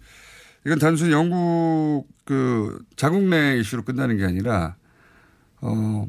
이건 0.65 0.79
단순히 0.79 1.11
영국 1.11 2.07
그 2.25 2.83
자국 2.95 3.23
내 3.23 3.57
이슈로 3.57 3.83
끝나는 3.83 4.17
게 4.17 4.25
아니라 4.25 4.75
어 5.61 6.07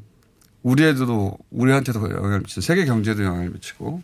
우리에도 0.62 1.37
우리한테도 1.51 2.11
영향을 2.11 2.40
미치고 2.40 2.61
세계 2.61 2.85
경제도 2.85 3.25
영향을 3.25 3.51
미치고 3.51 4.03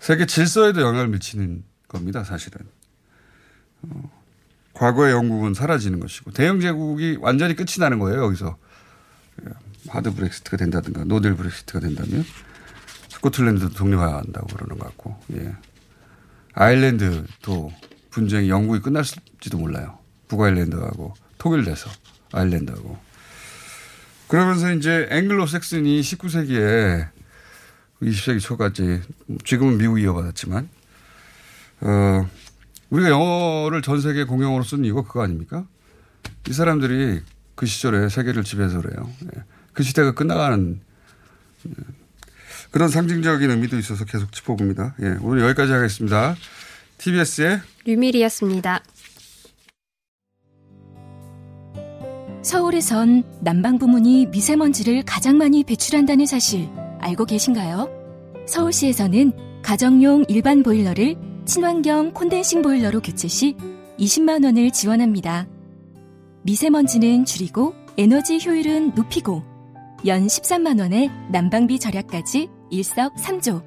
세계 0.00 0.26
질서에도 0.26 0.80
영향을 0.80 1.08
미치는 1.08 1.64
겁니다. 1.88 2.24
사실은 2.24 2.60
어, 3.82 4.10
과거의 4.74 5.12
영국은 5.12 5.54
사라지는 5.54 6.00
것이고 6.00 6.32
대영 6.32 6.60
제국이 6.60 7.18
완전히 7.20 7.54
끝이 7.54 7.76
나는 7.78 7.98
거예요. 7.98 8.24
여기서 8.24 8.56
예, 9.42 9.50
하드 9.88 10.14
브렉시트가 10.14 10.56
된다든가 10.56 11.04
노델 11.04 11.34
브렉시트가 11.34 11.80
된다면 11.80 12.24
스코틀랜드도 13.24 13.74
독립한다고 13.74 14.46
그러는 14.48 14.78
것 14.78 14.86
같고 14.88 15.18
예. 15.34 15.54
아일랜드도 16.52 17.72
분쟁이 18.10 18.48
영국이 18.48 18.80
끝날지도 18.80 19.58
몰라요. 19.58 19.98
북아일랜드하고 20.28 21.14
통일돼서 21.38 21.90
아일랜드하고. 22.32 22.98
그러면서 24.28 24.72
이제 24.72 25.08
앵글로 25.10 25.46
섹슨이 25.46 26.00
19세기에 26.00 27.08
20세기 28.02 28.40
초까지 28.40 29.02
지금은 29.44 29.78
미국이 29.78 30.02
이어받았지만 30.02 30.68
어 31.80 32.28
우리가 32.90 33.10
영어를 33.10 33.82
전 33.82 34.00
세계 34.00 34.24
공용어로 34.24 34.64
쓰는 34.64 34.84
이유가 34.84 35.02
그거 35.02 35.22
아닙니까? 35.22 35.66
이 36.48 36.52
사람들이 36.52 37.22
그 37.54 37.66
시절에 37.66 38.08
세계를 38.08 38.44
지배해서 38.44 38.82
그래요. 38.82 39.10
예. 39.34 39.42
그 39.72 39.82
시대가 39.82 40.12
끝나가는 40.12 40.80
예. 41.68 42.03
그런 42.74 42.88
상징적인 42.88 43.48
의미도 43.48 43.78
있어서 43.78 44.04
계속 44.04 44.32
짚어봅니다. 44.32 44.96
예. 45.00 45.16
오늘 45.22 45.44
여기까지 45.44 45.70
하겠습니다. 45.70 46.34
TBS의 46.98 47.60
류밀이었습니다. 47.84 48.82
서울에선 52.42 53.22
난방 53.42 53.78
부문이 53.78 54.26
미세먼지를 54.26 55.04
가장 55.04 55.38
많이 55.38 55.62
배출한다는 55.62 56.26
사실 56.26 56.68
알고 56.98 57.26
계신가요? 57.26 57.88
서울시에서는 58.48 59.62
가정용 59.62 60.24
일반 60.26 60.64
보일러를 60.64 61.14
친환경 61.44 62.12
콘덴싱 62.12 62.62
보일러로 62.62 63.02
교체 63.02 63.28
시 63.28 63.54
20만 64.00 64.44
원을 64.44 64.72
지원합니다. 64.72 65.46
미세먼지는 66.42 67.24
줄이고 67.24 67.72
에너지 67.96 68.40
효율은 68.44 68.96
높이고 68.96 69.44
연 70.06 70.26
13만 70.26 70.80
원의 70.80 71.08
난방비 71.30 71.78
절약까지 71.78 72.48
일석삼조. 72.70 73.62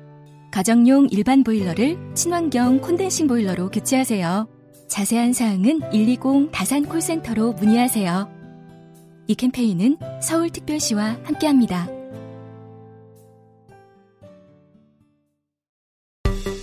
가정용 0.51 1.07
일반 1.12 1.43
보일러를 1.43 1.97
친환경 2.13 2.79
콘덴싱 2.79 3.27
보일러로 3.27 3.69
교체하세요. 3.69 4.47
자세한 4.88 5.33
사항은 5.33 5.81
120 5.91 6.51
다산 6.51 6.86
콜센터로 6.86 7.53
문의하세요. 7.53 8.29
이 9.27 9.36
캠페인은 9.36 9.97
서울특별시와 10.21 11.17
함께합니다. 11.23 11.89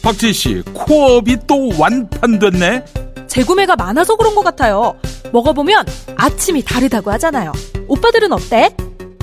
박진 0.03 0.33
씨, 0.33 0.63
코업이 0.75 1.39
또 1.47 1.71
완판됐네. 1.79 2.85
재구매가 3.27 3.77
많아서 3.77 4.17
그런 4.17 4.35
것 4.35 4.43
같아요. 4.43 4.97
먹어보면 5.33 5.87
아침이 6.17 6.63
다르다고 6.63 7.11
하잖아요. 7.13 7.53
오빠들은 7.89 8.33
어때? 8.33 8.75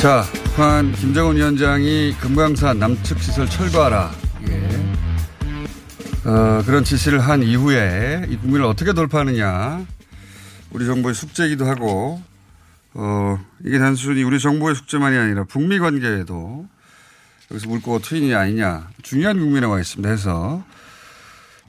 자, 0.00 0.22
북한 0.44 0.92
김정은 0.92 1.34
위원장이 1.34 2.14
금강산 2.20 2.78
남측 2.78 3.20
시설 3.20 3.50
철거하라. 3.50 4.12
예. 4.48 4.68
어, 6.24 6.62
그런 6.64 6.84
지시를 6.84 7.18
한 7.18 7.42
이후에 7.42 8.26
이 8.28 8.36
국민을 8.36 8.64
어떻게 8.64 8.92
돌파하느냐. 8.92 9.84
우리 10.70 10.86
정부의 10.86 11.16
숙제이기도 11.16 11.66
하고, 11.66 12.22
어, 12.94 13.44
이게 13.64 13.80
단순히 13.80 14.22
우리 14.22 14.38
정부의 14.38 14.76
숙제만이 14.76 15.16
아니라 15.16 15.42
북미 15.42 15.80
관계에도 15.80 16.68
여기서 17.50 17.68
물꼬가 17.68 17.98
트이냐 17.98 18.38
아니냐. 18.38 18.90
중요한 19.02 19.40
국민에 19.40 19.66
와 19.66 19.80
있습니다. 19.80 20.08
해서 20.08 20.64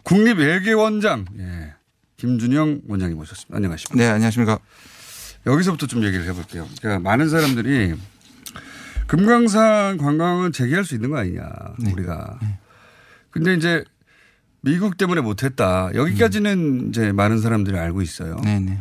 국립외교원장, 0.03 1.25
예. 1.39 1.73
김준영 2.17 2.81
원장님 2.87 3.17
모셨습니다. 3.17 3.55
안녕하십니까. 3.57 3.97
네, 3.97 4.07
안녕하십니까. 4.07 4.59
여기서부터 5.47 5.87
좀 5.87 6.03
얘기를 6.03 6.25
해볼게요. 6.25 6.67
그러니까 6.79 6.99
많은 7.09 7.29
사람들이 7.29 7.95
금강산 9.09 9.97
관광은 9.97 10.51
재개할 10.51 10.85
수 10.85 10.93
있는 10.93 11.09
거 11.09 11.17
아니냐, 11.17 11.41
우리가. 11.93 12.39
근데 13.31 13.55
이제 13.55 13.83
미국 14.61 14.97
때문에 14.97 15.21
못했다. 15.21 15.89
여기까지는 15.95 16.89
이제 16.89 17.11
많은 17.11 17.39
사람들이 17.39 17.75
알고 17.75 18.03
있어요. 18.03 18.35
네네. 18.43 18.77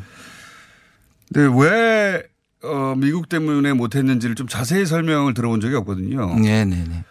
근데 1.33 1.59
왜 1.59 2.23
어, 2.62 2.95
미국 2.99 3.31
때문에 3.31 3.73
못했는지를 3.73 4.35
좀 4.35 4.47
자세히 4.49 4.85
설명을 4.85 5.33
들어본 5.33 5.62
적이 5.62 5.77
없거든요. 5.77 6.38
네네네. 6.38 7.05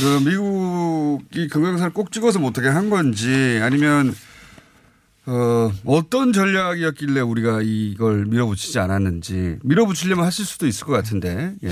그 0.00 0.24
미국이 0.28 1.46
금강산을 1.48 1.92
꼭 1.92 2.10
찍어서 2.10 2.40
못하게 2.40 2.68
한 2.68 2.90
건지 2.90 3.60
아니면 3.62 4.12
어, 5.26 5.72
어떤 5.86 6.34
전략이었길래 6.34 7.20
우리가 7.20 7.60
이걸 7.62 8.26
밀어붙이지 8.26 8.78
않았는지 8.78 9.56
밀어붙이려면 9.62 10.24
하실 10.26 10.44
수도 10.44 10.66
있을 10.66 10.86
것 10.86 10.92
같은데. 10.92 11.54
예. 11.64 11.70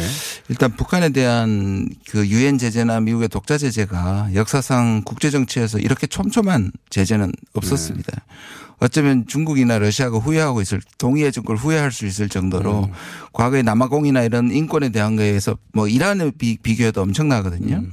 일단 0.48 0.74
북한에 0.74 1.10
대한 1.10 1.88
그 2.08 2.26
유엔 2.28 2.56
제재나 2.56 3.00
미국의 3.00 3.28
독자 3.28 3.58
제재가 3.58 4.30
역사상 4.34 5.02
국제 5.04 5.28
정치에서 5.30 5.78
이렇게 5.78 6.06
촘촘한 6.06 6.72
제재는 6.88 7.30
없었습니다. 7.52 8.10
네. 8.10 8.34
어쩌면 8.78 9.26
중국이나 9.26 9.78
러시아가 9.78 10.18
후회하고 10.18 10.60
있을 10.62 10.80
동의해 10.98 11.30
준 11.30 11.44
걸 11.44 11.56
후회할 11.56 11.92
수 11.92 12.06
있을 12.06 12.28
정도로 12.28 12.84
음. 12.86 12.92
과거에 13.32 13.62
남아공이나 13.62 14.22
이런 14.22 14.50
인권에 14.50 14.88
대한 14.88 15.14
거에서 15.16 15.56
뭐 15.72 15.86
이란의 15.88 16.32
비, 16.38 16.56
비교해도 16.56 17.02
엄청나거든요. 17.02 17.76
음. 17.76 17.92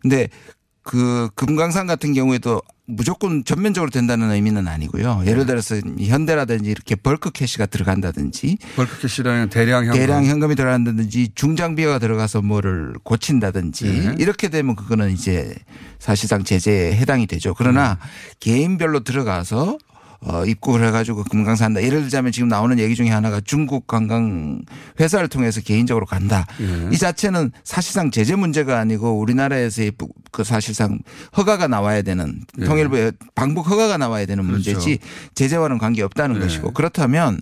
근데 0.00 0.28
그 0.82 1.30
금강산 1.34 1.86
같은 1.86 2.12
경우에도 2.14 2.62
무조건 2.86 3.44
전면적으로 3.44 3.90
된다는 3.90 4.30
의미는 4.30 4.66
아니고요. 4.66 5.20
네. 5.20 5.30
예를 5.30 5.46
들어서 5.46 5.76
현대라든지 5.76 6.70
이렇게 6.70 6.96
bulk 6.96 7.30
cash가 7.30 7.66
들어간다든지 7.66 8.58
bulk 8.76 9.00
cash라는 9.00 9.48
대량 9.48 9.84
현금. 9.84 9.98
대량 9.98 10.24
현금이 10.24 10.56
들어간다든지 10.56 11.30
중장비가 11.34 11.98
들어가서 11.98 12.42
뭐를 12.42 12.94
고친다든지 13.04 13.84
네. 13.84 14.14
이렇게 14.18 14.48
되면 14.48 14.74
그거는 14.74 15.10
이제 15.12 15.54
사실상 15.98 16.42
제재에 16.42 16.96
해당이 16.96 17.26
되죠. 17.26 17.54
그러나 17.54 17.94
네. 17.94 18.00
개인별로 18.40 19.00
들어가서 19.00 19.78
어, 20.22 20.44
입국을 20.44 20.86
해가지고 20.86 21.24
금강산 21.24 21.64
한다. 21.66 21.82
예를 21.82 22.02
들자면 22.02 22.30
지금 22.30 22.48
나오는 22.48 22.78
얘기 22.78 22.94
중에 22.94 23.08
하나가 23.08 23.40
중국 23.40 23.86
관광 23.86 24.60
회사를 25.00 25.28
통해서 25.28 25.62
개인적으로 25.62 26.04
간다. 26.04 26.46
예. 26.60 26.88
이 26.92 26.98
자체는 26.98 27.52
사실상 27.64 28.10
제재 28.10 28.34
문제가 28.36 28.78
아니고 28.80 29.18
우리나라에서의 29.18 29.92
부- 29.92 30.10
그 30.30 30.44
사실상 30.44 30.98
허가가 31.38 31.68
나와야 31.68 32.02
되는 32.02 32.40
예. 32.60 32.64
통일부의 32.66 33.12
방북 33.34 33.70
허가가 33.70 33.96
나와야 33.96 34.26
되는 34.26 34.44
그렇죠. 34.46 34.70
문제지 34.72 34.98
제재와는 35.34 35.78
관계 35.78 36.02
없다는 36.02 36.36
예. 36.36 36.40
것이고 36.40 36.72
그렇다면 36.72 37.40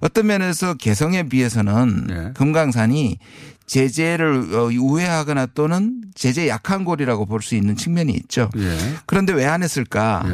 어떤 0.00 0.26
면에서 0.26 0.74
개성에 0.74 1.28
비해서는 1.28 2.06
예. 2.10 2.32
금강산이 2.34 3.18
제재를 3.66 4.54
어, 4.54 4.64
우회하거나 4.76 5.46
또는 5.54 6.02
제재 6.14 6.48
약한 6.48 6.84
골이라고 6.84 7.26
볼 7.26 7.40
수 7.42 7.54
있는 7.54 7.76
측면이 7.76 8.12
있죠. 8.14 8.50
예. 8.56 8.76
그런데 9.06 9.32
왜 9.32 9.44
안 9.44 9.62
했을까? 9.62 10.24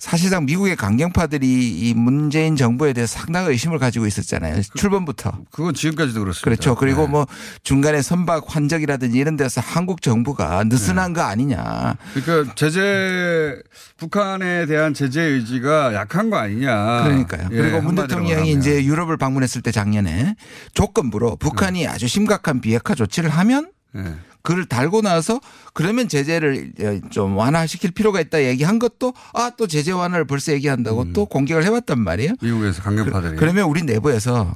예. 0.00 0.10
사실상 0.10 0.46
미국의 0.46 0.76
강경파들이 0.76 1.46
이 1.46 1.94
문재인 1.94 2.56
정부에 2.56 2.92
대해서 2.92 3.18
상당한 3.18 3.50
의심을 3.50 3.78
가지고 3.78 4.06
있었잖아요. 4.06 4.62
출범부터. 4.74 5.32
그건 5.50 5.74
지금까지도 5.74 6.20
그렇습니다. 6.20 6.44
그렇죠. 6.44 6.74
그리고 6.74 7.02
네. 7.02 7.08
뭐 7.08 7.26
중간에 7.62 8.02
선박 8.02 8.44
환적이라든지 8.48 9.18
이런 9.18 9.36
데서 9.36 9.60
한국 9.60 10.02
정부가 10.02 10.64
느슨한 10.64 11.12
거 11.12 11.22
아니냐. 11.22 11.96
그러니까 12.14 12.54
제재 12.54 13.56
북한에 13.98 14.66
대한 14.66 14.94
제재 14.94 15.20
의지가 15.20 15.94
약한 15.94 16.30
거 16.30 16.38
아니냐. 16.38 17.04
그러니까요. 17.04 17.48
예, 17.52 17.56
그리고 17.56 17.82
문 17.82 17.94
대통령이. 17.94 18.52
이제 18.52 18.84
유럽을 18.84 19.16
방문했을 19.16 19.62
때 19.62 19.70
작년에 19.70 20.34
조건부로 20.74 21.36
북한이 21.36 21.86
아주 21.86 22.08
심각한 22.08 22.60
비핵화 22.60 22.94
조치를 22.94 23.30
하면 23.30 23.70
예. 23.96 24.14
그를 24.42 24.64
달고 24.66 25.02
나서 25.02 25.40
그러면 25.74 26.08
제재를 26.08 26.72
좀 27.10 27.36
완화시킬 27.36 27.90
필요가 27.90 28.20
있다 28.20 28.42
얘기한 28.44 28.78
것도 28.78 29.12
아 29.34 29.50
또 29.56 29.66
제재 29.66 29.92
완화를 29.92 30.26
벌써 30.26 30.52
얘기한다고 30.52 31.02
음. 31.02 31.12
또 31.12 31.26
공격을 31.26 31.64
해왔단 31.64 32.00
말이에요. 32.00 32.32
미국에서 32.40 32.82
강경파들이. 32.82 33.36
그러면 33.36 33.64
우리 33.68 33.82
내부에서 33.82 34.54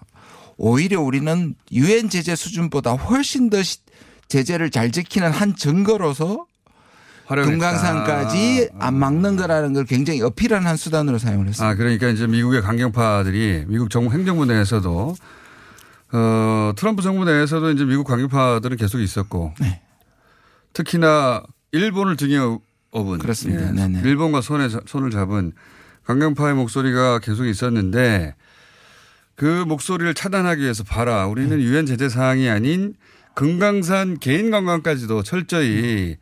오히려 0.56 1.00
우리는 1.00 1.54
유엔 1.72 2.08
제재 2.08 2.34
수준보다 2.36 2.92
훨씬 2.92 3.50
더 3.50 3.62
시- 3.62 3.78
제재를 4.28 4.70
잘 4.70 4.90
지키는 4.92 5.30
한 5.30 5.54
증거로서. 5.54 6.46
금강산까지 7.28 8.68
안 8.78 8.94
막는 8.98 9.36
거라는 9.36 9.72
걸 9.72 9.84
굉장히 9.84 10.20
어필하는 10.22 10.66
한 10.66 10.76
수단으로 10.76 11.18
사용을 11.18 11.48
했습니다. 11.48 11.66
아, 11.66 11.74
그러니까 11.74 12.08
이제 12.08 12.26
미국의 12.26 12.60
강경파들이 12.62 13.64
미국 13.68 13.90
정부 13.90 14.12
행정부 14.12 14.44
내에서도 14.44 15.16
어, 16.16 16.72
트럼프 16.76 17.02
정부 17.02 17.24
내에서도 17.24 17.70
이제 17.72 17.84
미국 17.84 18.04
강경파들은 18.06 18.76
계속 18.76 19.00
있었고 19.00 19.52
네. 19.60 19.82
특히나 20.72 21.42
일본을 21.72 22.16
등에 22.16 22.36
업은 22.92 23.18
그렇습니다. 23.18 23.66
예, 23.68 23.72
네네. 23.72 24.02
일본과 24.08 24.40
손에 24.40 24.68
자- 24.68 24.80
손을 24.86 25.10
잡은 25.10 25.52
강경파의 26.04 26.54
목소리가 26.54 27.18
계속 27.18 27.46
있었는데 27.46 28.36
그 29.34 29.64
목소리를 29.66 30.14
차단하기 30.14 30.62
위해서 30.62 30.84
봐라. 30.84 31.26
우리는 31.26 31.56
네. 31.58 31.64
유엔 31.64 31.86
제재 31.86 32.08
사항이 32.08 32.48
아닌 32.48 32.94
금강산 33.34 34.18
개인 34.18 34.52
관광까지도 34.52 35.24
철저히 35.24 36.16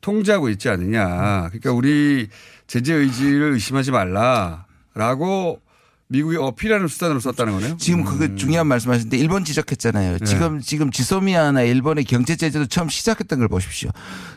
통제하고 0.00 0.48
있지 0.48 0.70
않느냐. 0.70 1.48
그러니까 1.48 1.72
우리 1.72 2.28
제재 2.66 2.94
의지를 2.94 3.52
의심하지 3.52 3.90
말라라고 3.90 5.60
미국이 6.08 6.36
어필하는 6.36 6.86
수단으로 6.86 7.18
썼다는 7.18 7.52
거네요. 7.54 7.76
지금 7.78 8.04
그거 8.04 8.32
중요한 8.36 8.68
말씀하셨는데 8.68 9.16
일본 9.18 9.44
지적했잖아요. 9.44 10.20
지금 10.20 10.60
지금 10.60 10.90
지소미아나 10.92 11.62
일본의 11.62 12.04
경제 12.04 12.36
제재도 12.36 12.66
처음 12.66 12.88
시작했던 12.88 13.40
걸 13.40 13.48
보십시오. 13.48 13.90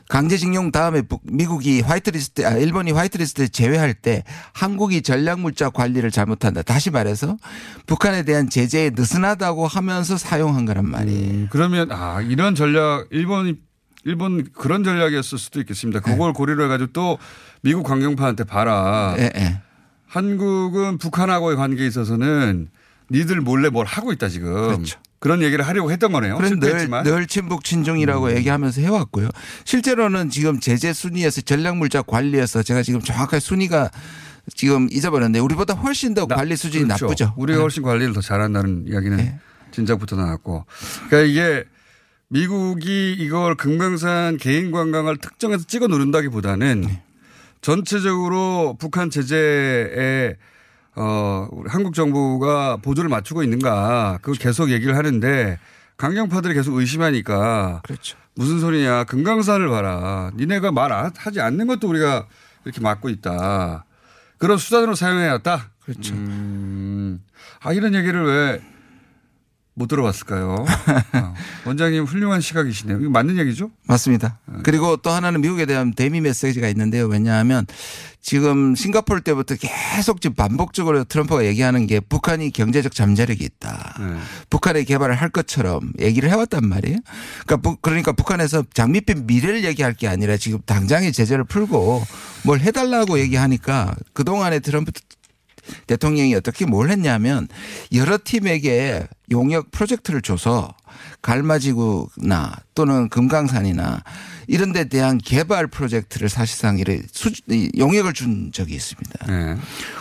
강제징용 0.09 0.71
다음에 0.71 1.03
북- 1.03 1.21
미국이 1.25 1.81
화이트리스트, 1.81 2.43
아, 2.47 2.53
일본이 2.53 2.91
화이트리스트에 2.91 3.49
제외할 3.49 3.93
때 3.93 4.23
한국이 4.53 5.03
전략물자 5.03 5.69
관리를 5.69 6.09
잘못한다. 6.09 6.63
다시 6.63 6.89
말해서 6.89 7.37
북한에 7.85 8.23
대한 8.23 8.49
제재에 8.49 8.89
느슨하다고 8.95 9.67
하면서 9.67 10.17
사용한 10.17 10.65
거란 10.65 10.89
말이에요. 10.89 11.29
음, 11.31 11.47
그러면 11.51 11.91
아 11.91 12.19
이런 12.21 12.55
전략 12.55 13.05
일본이 13.11 13.55
일본 14.05 14.43
그런 14.53 14.83
전략이었을 14.83 15.37
수도 15.37 15.59
있겠습니다. 15.59 15.99
그걸 15.99 16.33
고리로 16.33 16.63
해가지고 16.63 16.93
또 16.93 17.19
미국 17.61 17.83
강경파한테 17.83 18.45
봐라. 18.45 19.13
예, 19.19 19.29
예. 19.35 19.61
한국은 20.09 20.97
북한하고의 20.97 21.55
관계에 21.55 21.87
있어서는 21.87 22.69
니들 23.11 23.41
몰래 23.41 23.69
뭘 23.69 23.85
하고 23.85 24.11
있다 24.11 24.27
지금. 24.27 24.83
그런 25.19 25.41
얘기를 25.41 25.67
하려고 25.67 25.91
했던 25.91 26.11
거네요. 26.11 26.37
그런 26.37 26.59
늘. 26.59 26.89
늘 27.03 27.27
친북 27.27 27.63
친중이라고 27.63 28.35
얘기하면서 28.35 28.81
해왔고요. 28.81 29.29
실제로는 29.65 30.29
지금 30.29 30.59
제재 30.59 30.93
순위에서 30.93 31.41
전략물자 31.41 32.03
관리에서 32.03 32.63
제가 32.63 32.83
지금 32.83 33.01
정확하게 33.01 33.39
순위가 33.39 33.91
지금 34.55 34.87
잊어버렸는데 34.91 35.39
우리보다 35.39 35.73
훨씬 35.75 36.13
더 36.13 36.25
관리 36.25 36.55
수준이 36.55 36.85
그렇죠. 36.85 37.05
나쁘죠. 37.05 37.33
우리가 37.37 37.57
네. 37.57 37.61
훨씬 37.61 37.83
관리를 37.83 38.13
더 38.13 38.21
잘한다는 38.21 38.85
이야기는 38.87 39.39
진작부터 39.71 40.15
나왔고. 40.15 40.65
그러니까 41.09 41.29
이게 41.29 41.65
미국이 42.29 43.13
이걸 43.19 43.55
금강산 43.55 44.37
개인 44.37 44.71
관광을 44.71 45.17
특정해서 45.17 45.65
찍어 45.65 45.87
누른다기보다는 45.87 46.81
네. 46.81 47.03
전체적으로 47.61 48.75
북한 48.79 49.09
제재에 49.09 50.35
어, 50.95 51.47
한국 51.67 51.93
정부가 51.93 52.77
보조를 52.77 53.09
맞추고 53.09 53.43
있는가 53.43 54.19
그걸. 54.21 54.35
계속 54.35 54.69
얘기를 54.71 54.95
하는데 54.97 55.59
강경파들이 55.97 56.53
계속 56.53 56.75
의심하니까 56.75 57.81
그렇죠. 57.83 58.17
무슨 58.35 58.59
소리냐 58.59 59.03
금강산을 59.05 59.69
봐라 59.69 60.31
니네가 60.35 60.71
말 60.71 60.91
안- 60.93 61.11
하지 61.17 61.41
않는 61.41 61.67
것도 61.67 61.87
우리가 61.89 62.25
이렇게 62.65 62.81
막고 62.81 63.09
있다 63.09 63.85
그런 64.37 64.57
수단으로 64.57 64.95
사용해왔다 64.95 65.69
그렇죠. 65.83 66.13
음. 66.15 67.19
아 67.61 67.73
이런 67.73 67.93
얘기를 67.93 68.25
왜 68.25 68.61
못 69.79 69.87
들어봤을까요? 69.87 70.65
어. 71.13 71.33
원장님 71.65 72.03
훌륭한 72.03 72.41
시각이시네요. 72.41 72.99
이거 72.99 73.09
맞는 73.09 73.37
얘기죠? 73.37 73.71
맞습니다. 73.87 74.37
그리고 74.63 74.97
또 74.97 75.09
하나는 75.09 75.39
미국에 75.39 75.65
대한 75.65 75.93
대미 75.93 76.19
메시지가 76.19 76.67
있는데요. 76.67 77.07
왜냐하면 77.07 77.65
지금 78.21 78.75
싱가포르 78.75 79.21
때부터 79.21 79.55
계속 79.55 80.19
지금 80.19 80.35
반복적으로 80.35 81.05
트럼프가 81.05 81.45
얘기하는 81.45 81.87
게 81.87 82.01
북한이 82.01 82.51
경제적 82.51 82.93
잠재력이 82.93 83.41
있다. 83.45 83.95
네. 84.01 84.17
북한의 84.49 84.83
개발을 84.83 85.15
할 85.15 85.29
것처럼 85.29 85.93
얘기를 86.01 86.29
해왔단 86.29 86.67
말이에요. 86.67 86.97
그러니까, 87.45 87.57
북- 87.57 87.81
그러니까 87.81 88.11
북한에서 88.11 88.63
장밋빛 88.73 89.23
미래를 89.23 89.63
얘기할 89.63 89.93
게 89.93 90.09
아니라 90.09 90.35
지금 90.35 90.59
당장의 90.65 91.13
제재를 91.13 91.45
풀고 91.45 92.03
뭘 92.43 92.59
해달라고 92.59 93.17
얘기하니까 93.19 93.95
그동안에 94.11 94.59
트럼프 94.59 94.91
대통령이 95.87 96.35
어떻게 96.35 96.65
뭘 96.65 96.89
했냐면 96.89 97.47
여러 97.93 98.17
팀에게 98.23 99.07
용역 99.31 99.71
프로젝트를 99.71 100.21
줘서 100.21 100.73
갈마지구나 101.21 102.55
또는 102.75 103.09
금강산이나 103.09 104.03
이런 104.47 104.73
데 104.73 104.85
대한 104.85 105.17
개발 105.17 105.67
프로젝트를 105.67 106.29
사실상 106.29 106.79
이래 106.79 107.01
수, 107.11 107.31
이 107.49 107.69
용역을 107.77 108.13
준 108.13 108.51
적이 108.51 108.75
있습니다. 108.75 109.27
네. 109.27 109.55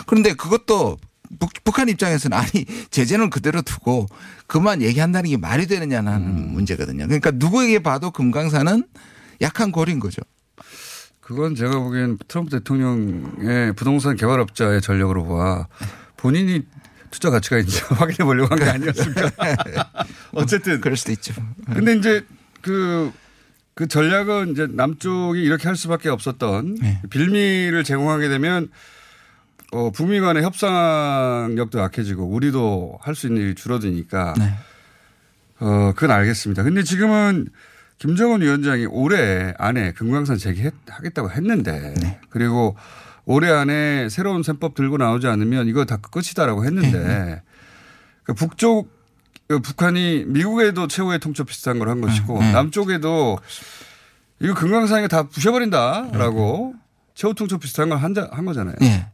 그런데 0.05 0.33
그것도 0.33 0.97
북, 1.39 1.51
북한 1.63 1.89
입장에서는 1.89 2.35
아니 2.35 2.65
제재는 2.89 3.29
그대로 3.29 3.61
두고 3.61 4.07
그만 4.47 4.81
얘기한다는 4.81 5.29
게 5.29 5.37
말이 5.37 5.67
되느냐는 5.67 6.13
음. 6.13 6.53
문제거든요. 6.53 7.05
그러니까 7.05 7.31
누구에게 7.31 7.79
봐도 7.79 8.11
금강산은 8.11 8.85
약한 9.41 9.71
골인 9.71 9.99
거죠. 9.99 10.21
그건 11.29 11.53
제가 11.53 11.77
보기엔 11.77 12.17
트럼프 12.27 12.49
대통령의 12.49 13.73
부동산 13.73 14.15
개발업자의 14.15 14.81
전력으로 14.81 15.27
봐 15.27 15.67
본인이 16.17 16.65
투자 17.11 17.29
가치가 17.29 17.59
있는지 17.59 17.81
확인해 17.93 18.23
보려고 18.23 18.49
한 18.55 18.57
게 18.57 18.65
아니었을까. 18.65 19.29
어쨌든. 20.33 20.81
그럴 20.81 20.97
수도 20.97 21.11
있죠. 21.11 21.35
근데 21.71 21.93
이제 21.95 22.25
그, 22.61 23.11
그 23.75 23.87
전략은 23.87 24.53
이제 24.53 24.65
남쪽이 24.71 25.39
이렇게 25.39 25.67
할 25.67 25.75
수밖에 25.77 26.09
없었던 26.09 26.77
네. 26.81 26.99
빌미를 27.11 27.83
제공하게 27.83 28.27
되면 28.27 28.69
어, 29.71 29.91
북미 29.91 30.19
간의 30.19 30.41
협상력도 30.41 31.77
약해지고 31.79 32.25
우리도 32.25 32.97
할 33.03 33.13
수 33.13 33.27
있는 33.27 33.43
일이 33.43 33.53
줄어드니까 33.53 34.33
네. 34.39 34.55
어, 35.59 35.93
그건 35.95 36.09
알겠습니다. 36.09 36.63
근데 36.63 36.81
지금은 36.81 37.49
김정은 37.99 38.41
위원장이 38.41 38.85
올해 38.87 39.53
안에 39.57 39.91
금강산 39.93 40.37
재개하겠다고 40.37 41.31
했는데 41.31 41.93
네. 42.01 42.19
그리고 42.29 42.75
올해 43.25 43.51
안에 43.51 44.09
새로운 44.09 44.41
셈법 44.41 44.73
들고 44.73 44.97
나오지 44.97 45.27
않으면 45.27 45.67
이거 45.67 45.85
다 45.85 45.97
끝이다라고 45.97 46.65
했는데 46.65 47.41
그 48.23 48.33
북쪽 48.33 48.89
그 49.47 49.59
북한이 49.59 50.25
미국에도 50.27 50.87
최후의 50.87 51.19
통첩 51.19 51.47
비슷한 51.47 51.77
걸 51.77 51.89
한 51.89 52.01
것이고 52.01 52.39
네. 52.39 52.51
남쪽에도 52.53 53.37
이거 54.39 54.53
금강산이 54.53 55.09
다 55.09 55.23
부셔버린다라고 55.23 56.75
최후 57.15 57.33
통첩 57.33 57.59
비슷한 57.59 57.89
걸한한 57.89 58.45
거잖아요. 58.45 58.75
네. 58.79 59.07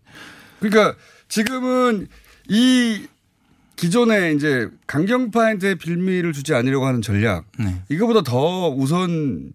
그러니까 0.59 0.95
지금은 1.27 2.07
이 2.49 3.07
기존에 3.75 4.33
이제 4.33 4.69
강경파한테 4.87 5.75
빌미를 5.75 6.33
주지 6.33 6.53
않으려고 6.53 6.85
하는 6.85 7.01
전략 7.01 7.45
네. 7.59 7.81
이거보다 7.89 8.21
더 8.21 8.69
우선 8.69 9.53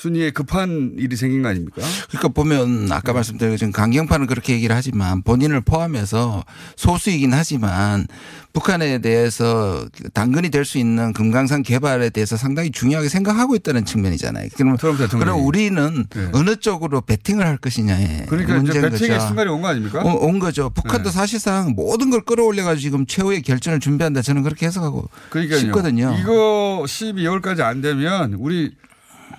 순위에 0.00 0.30
급한 0.30 0.94
일이 0.96 1.14
생긴 1.14 1.42
거 1.42 1.48
아닙니까? 1.50 1.82
그러니까 2.08 2.28
보면 2.28 2.90
아까 2.90 3.12
말씀드린 3.12 3.58
지금 3.58 3.70
강경파는 3.70 4.26
그렇게 4.28 4.54
얘기를 4.54 4.74
하지만 4.74 5.20
본인을 5.22 5.60
포함해서 5.60 6.42
소수이긴 6.76 7.34
하지만 7.34 8.06
북한에 8.54 8.98
대해서 9.00 9.86
당근이 10.14 10.48
될 10.48 10.64
수 10.64 10.78
있는 10.78 11.12
금강산 11.12 11.62
개발에 11.62 12.08
대해서 12.10 12.36
상당히 12.38 12.70
중요하게 12.70 13.08
생각하고 13.10 13.54
있다는 13.56 13.84
측면이잖아요. 13.84 14.48
그럼, 14.56 14.76
그럼 14.78 15.44
우리는 15.44 16.06
어느 16.32 16.56
쪽으로 16.56 17.00
베팅을 17.02 17.44
할 17.46 17.56
것이냐에 17.58 18.06
네. 18.06 18.26
그러니까 18.28 18.54
문제인 18.56 18.80
배팅의 18.90 19.18
거죠. 19.18 19.26
순간이 19.26 19.50
온 19.50 19.60
거 19.60 19.68
아닙니까? 19.68 20.00
어, 20.02 20.14
온 20.14 20.38
거죠. 20.38 20.70
북한도 20.70 21.10
네. 21.10 21.14
사실상 21.14 21.72
모든 21.76 22.08
걸 22.10 22.22
끌어올려 22.22 22.64
가지고 22.64 22.80
지금 22.80 23.06
최후의 23.06 23.42
결전을 23.42 23.80
준비한다. 23.80 24.22
저는 24.22 24.42
그렇게 24.44 24.64
해석하고 24.66 25.10
그러니까요. 25.28 25.58
싶거든요. 25.60 26.16
이거 26.20 26.84
12월까지 26.86 27.60
안 27.60 27.80
되면 27.82 28.34
우리 28.34 28.72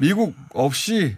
미국 0.01 0.35
없이 0.53 1.15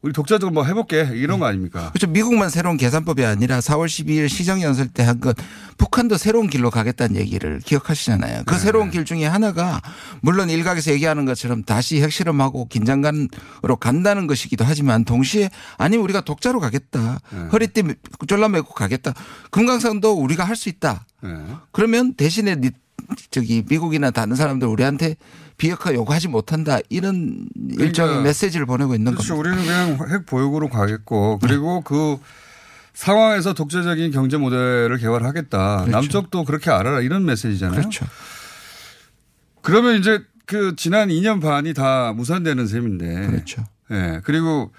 우리 0.00 0.12
독자적으로 0.12 0.52
뭐 0.54 0.64
해볼게 0.64 1.08
이런 1.14 1.40
거 1.40 1.46
아닙니까? 1.46 1.90
그렇죠. 1.90 2.06
미국만 2.06 2.50
새로운 2.50 2.76
계산법이 2.76 3.24
아니라 3.24 3.58
4월 3.58 3.86
12일 3.86 4.28
시정연설 4.28 4.88
때 4.88 5.02
한 5.02 5.18
건 5.20 5.34
북한도 5.76 6.16
새로운 6.18 6.48
길로 6.48 6.70
가겠다는 6.70 7.16
얘기를 7.16 7.58
기억하시잖아요. 7.64 8.42
그 8.46 8.56
새로운 8.58 8.90
길 8.90 9.04
중에 9.04 9.26
하나가 9.26 9.80
물론 10.20 10.50
일각에서 10.50 10.92
얘기하는 10.92 11.24
것처럼 11.24 11.64
다시 11.64 12.00
핵실험하고 12.00 12.66
긴장감으로 12.68 13.76
간다는 13.80 14.26
것이기도 14.28 14.64
하지만 14.64 15.04
동시에 15.04 15.50
아니면 15.78 16.04
우리가 16.04 16.20
독자로 16.20 16.60
가겠다. 16.60 17.18
허리띠 17.52 17.82
졸라매고 18.28 18.74
가겠다. 18.74 19.14
금강산도 19.50 20.12
우리가 20.12 20.44
할 20.44 20.54
수 20.54 20.68
있다. 20.68 21.06
그러면 21.72 22.14
대신에 22.14 22.54
니- 22.56 22.70
저기 23.30 23.64
미국이나 23.68 24.10
다른 24.10 24.36
사람들 24.36 24.68
우리한테 24.68 25.16
비핵화 25.58 25.92
요구하지 25.92 26.28
못한다 26.28 26.78
이런 26.88 27.46
일종의 27.56 27.92
그러니까 27.92 28.22
메시지를 28.22 28.64
보내고 28.64 28.94
있는 28.94 29.12
그렇죠. 29.12 29.34
겁니다. 29.36 29.56
우리는 29.56 29.96
그냥 29.96 30.10
핵 30.10 30.24
보육으로 30.24 30.68
가겠고 30.68 31.40
그리고 31.40 31.82
그 31.82 32.18
상황에서 32.94 33.52
독자적인 33.54 34.10
경제 34.12 34.36
모델을 34.38 34.96
개발하겠다. 34.98 35.86
남쪽도 35.88 36.44
그렇게 36.44 36.70
알아라 36.70 37.00
이런 37.00 37.24
메시지잖아요. 37.26 37.78
그렇죠. 37.78 38.06
그러면 39.62 39.96
이제 39.98 40.24
그 40.46 40.74
지난 40.76 41.08
2년 41.08 41.42
반이 41.42 41.74
다 41.74 42.12
무산되는 42.14 42.66
셈인데. 42.66 43.26
그렇죠. 43.26 43.64
예. 43.90 44.20
그리고 44.24 44.72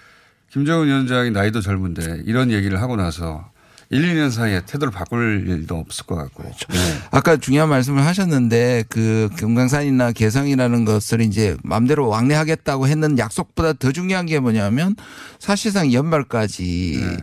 김정은 0.49 0.87
위원장이 0.87 1.31
나이도 1.31 1.61
젊은데 1.61 2.23
이런 2.25 2.51
얘기를 2.51 2.81
하고 2.81 2.95
나서 2.95 3.51
1, 3.91 4.13
2년 4.13 4.29
사이에 4.29 4.61
태도를 4.65 4.91
바꿀 4.91 5.45
일도 5.47 5.75
없을 5.75 6.05
것 6.05 6.15
같고. 6.15 6.43
그렇죠. 6.43 6.67
네. 6.69 6.77
아까 7.09 7.37
중요한 7.37 7.69
말씀을 7.69 8.05
하셨는데 8.05 8.83
그 8.87 9.29
금강산이나 9.37 10.11
개성이라는 10.11 10.85
것을 10.85 11.21
이제 11.21 11.57
마음대로 11.63 12.07
왕래하겠다고 12.07 12.87
했는 12.87 13.17
약속보다 13.17 13.73
더 13.73 13.91
중요한 13.91 14.27
게 14.27 14.39
뭐냐면 14.39 14.95
사실상 15.39 15.91
연말까지 15.91 17.17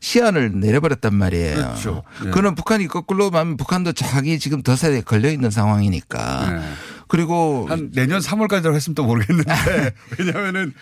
시한을 0.00 0.58
내려버렸단 0.58 1.14
말이에요. 1.14 1.56
네. 1.56 1.62
그렇죠. 1.62 2.02
네. 2.24 2.30
그는 2.30 2.54
북한이 2.54 2.88
거꾸로 2.88 3.30
하면 3.30 3.56
북한도 3.56 3.92
자기 3.92 4.38
지금 4.38 4.62
덫에 4.62 5.00
걸려 5.02 5.30
있는 5.30 5.50
상황이니까. 5.50 6.62
네. 7.08 7.18
그리고 7.18 7.66
한 7.68 7.90
내년 7.92 8.20
3월까지라고 8.20 8.74
했으면 8.74 8.94
또 8.94 9.04
모르겠는데 9.04 9.50
왜냐하면은 10.18 10.72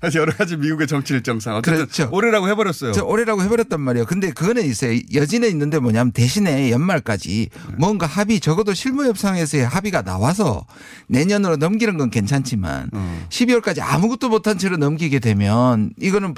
사실 0.00 0.20
여러 0.20 0.32
가지 0.32 0.56
미국의 0.56 0.86
정치 0.86 1.14
일정상 1.14 1.56
어쨌든 1.56 1.72
예. 1.72 1.76
그렇죠. 1.84 2.08
올해라고 2.12 2.48
해버렸어요. 2.48 2.92
저 2.92 3.04
올해라고 3.04 3.42
해버렸단 3.42 3.80
말이에요. 3.80 4.06
근데 4.06 4.30
그거는 4.30 4.64
있어요. 4.64 4.98
여진에 5.12 5.48
있는데 5.48 5.78
뭐냐면 5.78 6.12
대신에 6.12 6.70
연말까지 6.70 7.48
네. 7.52 7.74
뭔가 7.78 8.06
합의 8.06 8.40
적어도 8.40 8.74
실무 8.74 9.04
협상에서의 9.06 9.66
합의가 9.66 10.02
나와서 10.02 10.66
내년으로 11.08 11.56
넘기는 11.56 11.96
건 11.98 12.10
괜찮지만 12.10 12.90
어. 12.92 13.26
12월까지 13.30 13.80
아무것도 13.82 14.28
못한 14.28 14.58
채로 14.58 14.76
넘기게 14.76 15.18
되면 15.18 15.90
이거는 16.00 16.34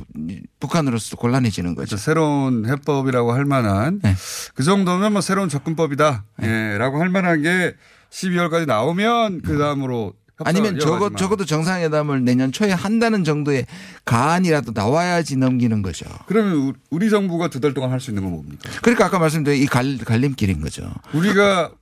북한으로서 0.60 1.16
곤란해지는 1.16 1.74
거죠. 1.74 1.88
그렇죠. 1.88 1.96
새로운 1.96 2.66
해법이라고 2.68 3.32
할 3.32 3.44
만한 3.44 4.00
네. 4.02 4.14
그 4.54 4.62
정도면 4.62 5.12
뭐 5.12 5.20
새로운 5.20 5.48
접근법이다. 5.48 6.24
예, 6.42 6.76
라고 6.78 7.00
할 7.00 7.08
만한 7.08 7.42
게 7.42 7.74
12월까지 8.10 8.66
나오면 8.66 9.42
그 9.42 9.58
다음으로 9.58 10.14
아니면 10.44 10.78
적어, 10.78 11.10
적어도 11.16 11.44
정상회담을 11.44 12.24
내년 12.24 12.52
초에 12.52 12.70
한다는 12.70 13.24
정도의 13.24 13.66
가안이라도 14.04 14.70
나와야지 14.72 15.36
넘기는 15.36 15.82
거죠. 15.82 16.06
그러면 16.26 16.52
우- 16.54 16.72
우리 16.90 17.10
정부가 17.10 17.48
두 17.48 17.58
달 17.60 17.74
동안 17.74 17.90
할 17.90 17.98
수 18.00 18.10
있는 18.12 18.22
건 18.22 18.32
뭡니까? 18.32 18.70
그러니까 18.82 19.06
아까 19.06 19.18
말씀드린 19.18 19.60
이 19.60 19.66
갈, 19.66 19.98
갈림길인 19.98 20.60
거죠. 20.60 20.88
우리가 21.12 21.72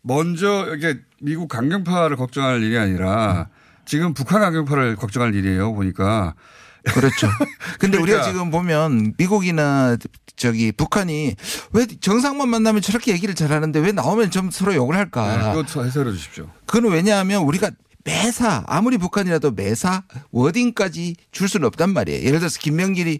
먼저 0.00 0.74
이게 0.74 0.98
미국 1.20 1.48
강경파를 1.48 2.16
걱정할 2.16 2.62
일이 2.62 2.78
아니라 2.78 3.48
지금 3.84 4.14
북한 4.14 4.40
강경파를 4.40 4.96
걱정할 4.96 5.34
일이에요. 5.34 5.74
보니까 5.74 6.34
그렇죠. 6.94 7.28
근데 7.78 7.98
우리가 7.98 8.18
그러니까. 8.18 8.32
지금 8.32 8.50
보면 8.50 9.14
미국이나 9.18 9.96
저기 10.36 10.72
북한이 10.72 11.34
왜 11.72 11.86
정상만 11.86 12.48
만나면 12.48 12.82
저렇게 12.82 13.12
얘기를 13.12 13.34
잘하는데 13.34 13.78
왜 13.80 13.92
나오면 13.92 14.30
좀 14.30 14.50
서로 14.50 14.74
욕을 14.74 14.96
할까? 14.96 15.54
네, 15.54 15.62
그거 15.62 15.82
해설해 15.82 16.12
주십시오. 16.12 16.48
그건 16.66 16.92
왜냐하면 16.92 17.42
우리가 17.42 17.70
매사 18.04 18.62
아무리 18.66 18.98
북한이라도 18.98 19.50
매사 19.52 20.04
워딩까지 20.30 21.16
줄 21.32 21.48
수는 21.48 21.66
없단 21.66 21.90
말이에요. 21.92 22.24
예를 22.24 22.38
들어서 22.38 22.58
김명길이 22.60 23.18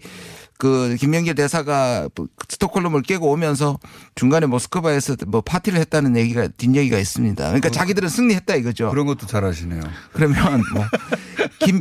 그 0.59 0.97
김명길 0.99 1.35
대사가 1.35 2.09
뭐 2.15 2.29
스톡홀름을 2.49 3.03
깨고 3.03 3.31
오면서 3.31 3.79
중간에 4.15 4.47
모스크바에서 4.47 5.17
뭐 5.27 5.41
파티를 5.43 5.79
했다는 5.81 6.17
얘기가 6.17 6.49
뒷얘기가 6.57 6.99
있습니다. 6.99 7.45
그러니까 7.45 7.69
자기들은 7.69 8.09
승리했다 8.09 8.55
이거죠. 8.55 8.91
그런 8.91 9.07
것도 9.07 9.27
잘하시네요. 9.27 9.83
그러면 10.13 10.63
뭐 10.73 10.87
김 11.59 11.81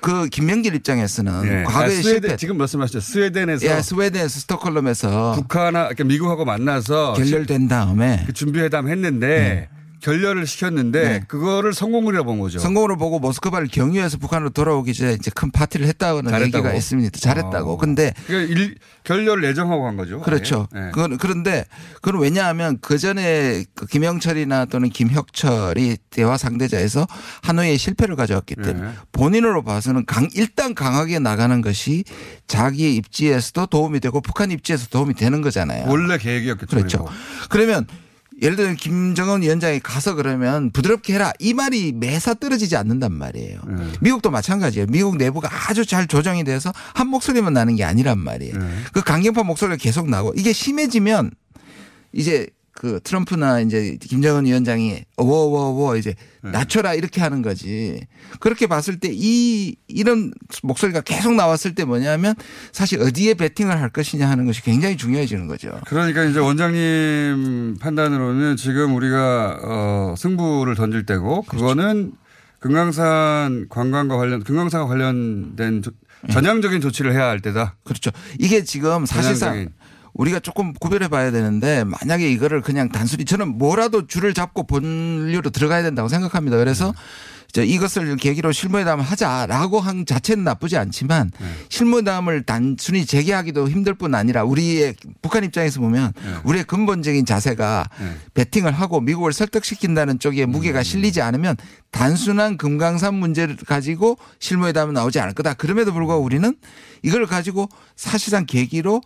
그 0.00 0.28
김명길 0.28 0.74
입장에서는 0.74 1.32
예. 1.44 1.64
과거에 1.64 1.98
아, 1.98 2.02
스웨덴, 2.02 2.36
지금 2.36 2.56
말씀하셨죠. 2.58 3.00
스웨덴에서 3.00 3.66
예, 3.66 3.82
스웨덴에서 3.82 4.40
스톡홀름에서 4.40 5.32
북한하 5.36 5.84
그러니까 5.88 6.04
미국하고 6.04 6.44
만나서 6.44 7.14
결렬된 7.14 7.68
다음에 7.68 8.24
그 8.26 8.32
준비회담 8.32 8.88
했는데 8.88 9.68
결렬을 10.00 10.46
시켰는데 10.46 11.02
네. 11.02 11.24
그거를 11.28 11.72
성공이라고 11.72 12.24
본 12.24 12.40
거죠. 12.40 12.58
성공으로 12.58 12.96
보고 12.96 13.18
모스크바를 13.18 13.68
경유해서 13.68 14.18
북한으로 14.18 14.50
돌아오기 14.50 14.94
전에 14.94 15.14
이제 15.14 15.30
큰 15.34 15.50
파티를 15.50 15.86
했다는 15.86 16.30
잘했다고? 16.30 16.44
얘기가 16.44 16.74
있습니다. 16.74 17.18
잘했다고. 17.18 17.72
어. 17.72 17.76
근데 17.76 18.14
그러니까 18.26 18.52
일, 18.52 18.76
결렬을 19.04 19.44
예정하고 19.44 19.82
간 19.82 19.96
거죠. 19.96 20.20
그렇죠. 20.20 20.68
네. 20.72 20.90
그건 20.92 21.18
그런데 21.18 21.64
그건 22.00 22.20
왜냐하면 22.20 22.78
그 22.80 22.98
전에 22.98 23.64
그 23.74 23.86
김영철이나 23.86 24.66
또는 24.66 24.88
김혁철이 24.88 25.98
대화 26.10 26.36
상대자에서 26.36 27.06
하노이에 27.42 27.76
실패를 27.76 28.16
가져왔기 28.16 28.56
때문에 28.56 28.88
네. 28.88 28.92
본인으로 29.12 29.62
봐서는 29.62 30.06
강, 30.06 30.28
일단 30.34 30.74
강하게 30.74 31.18
나가는 31.18 31.60
것이 31.60 32.04
자기의 32.46 32.96
입지에서도 32.96 33.66
도움이 33.66 34.00
되고 34.00 34.20
북한 34.20 34.50
입지에서 34.50 34.88
도움이 34.88 35.14
되는 35.14 35.42
거잖아요. 35.42 35.84
원래 35.88 36.18
계획이었겠죠. 36.18 36.76
그렇죠. 36.76 36.98
그리고. 36.98 37.10
그러면 37.48 37.86
예를 38.40 38.56
들면 38.56 38.76
김정은 38.76 39.42
위원장이 39.42 39.80
가서 39.80 40.14
그러면 40.14 40.70
부드럽게 40.70 41.14
해라 41.14 41.32
이 41.38 41.52
말이 41.52 41.92
매사 41.92 42.34
떨어지지 42.34 42.76
않는단 42.76 43.12
말이에요. 43.12 43.60
네. 43.66 43.84
미국도 44.00 44.30
마찬가지예요. 44.30 44.86
미국 44.88 45.16
내부가 45.16 45.48
아주 45.68 45.84
잘 45.84 46.06
조정이 46.06 46.44
돼서 46.44 46.72
한 46.94 47.08
목소리만 47.08 47.52
나는 47.52 47.76
게 47.76 47.84
아니란 47.84 48.18
말이에요. 48.18 48.56
네. 48.56 48.68
그 48.92 49.02
강경파 49.02 49.42
목소리가 49.42 49.76
계속 49.76 50.08
나고 50.08 50.32
이게 50.36 50.52
심해지면 50.52 51.30
이제 52.12 52.48
그 52.80 52.98
트럼프나 53.04 53.60
이제 53.60 53.98
김정은 54.00 54.46
위원장이 54.46 55.02
워워워 55.18 55.98
이제 55.98 56.14
네. 56.42 56.50
낮춰라 56.50 56.94
이렇게 56.94 57.20
하는 57.20 57.42
거지. 57.42 58.00
그렇게 58.40 58.66
봤을 58.66 58.98
때 58.98 59.10
이 59.12 59.76
이런 59.86 60.32
목소리가 60.62 61.02
계속 61.02 61.34
나왔을 61.34 61.74
때 61.74 61.84
뭐냐면 61.84 62.34
사실 62.72 63.02
어디에 63.02 63.34
베팅을 63.34 63.78
할 63.78 63.90
것이냐 63.90 64.30
하는 64.30 64.46
것이 64.46 64.62
굉장히 64.62 64.96
중요해지는 64.96 65.46
거죠. 65.46 65.78
그러니까 65.84 66.24
이제 66.24 66.38
원장님 66.38 67.76
판단으로는 67.80 68.56
지금 68.56 68.94
우리가 68.94 69.58
어, 69.62 70.14
승부를 70.16 70.74
던질 70.74 71.04
때고 71.04 71.42
그렇죠. 71.42 71.66
그거는 71.66 72.12
금강산 72.60 73.66
관광과 73.68 74.16
관련 74.16 74.42
금강산과 74.42 74.86
관련된 74.88 75.82
조- 75.82 75.90
전향적인 76.30 76.80
조치를 76.80 77.12
해야 77.12 77.24
할 77.28 77.40
때다. 77.40 77.76
그렇죠. 77.84 78.10
이게 78.38 78.62
지금 78.64 79.04
사실상 79.06 79.50
전향적인. 79.52 79.74
우리가 80.14 80.40
조금 80.40 80.72
구별해 80.74 81.08
봐야 81.08 81.30
되는데 81.30 81.84
만약에 81.84 82.30
이거를 82.30 82.60
그냥 82.60 82.88
단순히 82.88 83.24
저는 83.24 83.58
뭐라도 83.58 84.06
줄을 84.06 84.34
잡고 84.34 84.66
본류로 84.66 85.50
들어가야 85.50 85.82
된다고 85.82 86.08
생각합니다. 86.08 86.56
그래서 86.56 86.92
저 87.52 87.64
이것을 87.64 88.16
계기로 88.16 88.52
실무회담을 88.52 89.04
하자라고 89.04 89.80
한 89.80 90.06
자체는 90.06 90.44
나쁘지 90.44 90.76
않지만 90.76 91.32
실무회담을 91.68 92.44
단순히 92.44 93.04
재개하기도 93.04 93.68
힘들 93.68 93.94
뿐 93.94 94.14
아니라 94.14 94.44
우리의 94.44 94.94
북한 95.20 95.42
입장에서 95.42 95.80
보면 95.80 96.12
우리의 96.44 96.62
근본적인 96.64 97.26
자세가 97.26 97.88
배팅을 98.34 98.70
하고 98.70 99.00
미국을 99.00 99.32
설득시킨다는 99.32 100.20
쪽에 100.20 100.46
무게가 100.46 100.84
실리지 100.84 101.22
않으면 101.22 101.56
단순한 101.90 102.56
금강산 102.56 103.14
문제를 103.14 103.56
가지고 103.56 104.16
실무회담은 104.38 104.94
나오지 104.94 105.18
않을 105.18 105.34
거다. 105.34 105.54
그럼에도 105.54 105.92
불구하고 105.92 106.22
우리는 106.22 106.54
이걸 107.02 107.26
가지고 107.26 107.68
사실상 107.96 108.46
계기로 108.46 109.00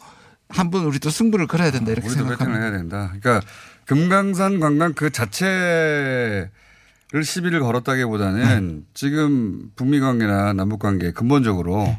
한번 0.55 0.85
우리 0.85 0.99
또 0.99 1.11
승부를 1.11 1.47
걸어야 1.47 1.71
된다 1.71 1.91
이렇게 1.93 2.07
우리도 2.09 2.23
생각합니다. 2.25 2.61
해야 2.61 2.71
된다. 2.71 3.13
그러니까 3.21 3.47
금강산 3.87 4.61
관광 4.61 4.95
그 4.95 5.11
자체를 5.11 6.51
시비를 7.23 7.61
걸었다기보다는 7.61 8.87
지금 8.95 9.71
북미 9.77 10.01
관계나 10.01 10.53
남북 10.53 10.79
관계 10.81 11.11
근본적으로 11.13 11.97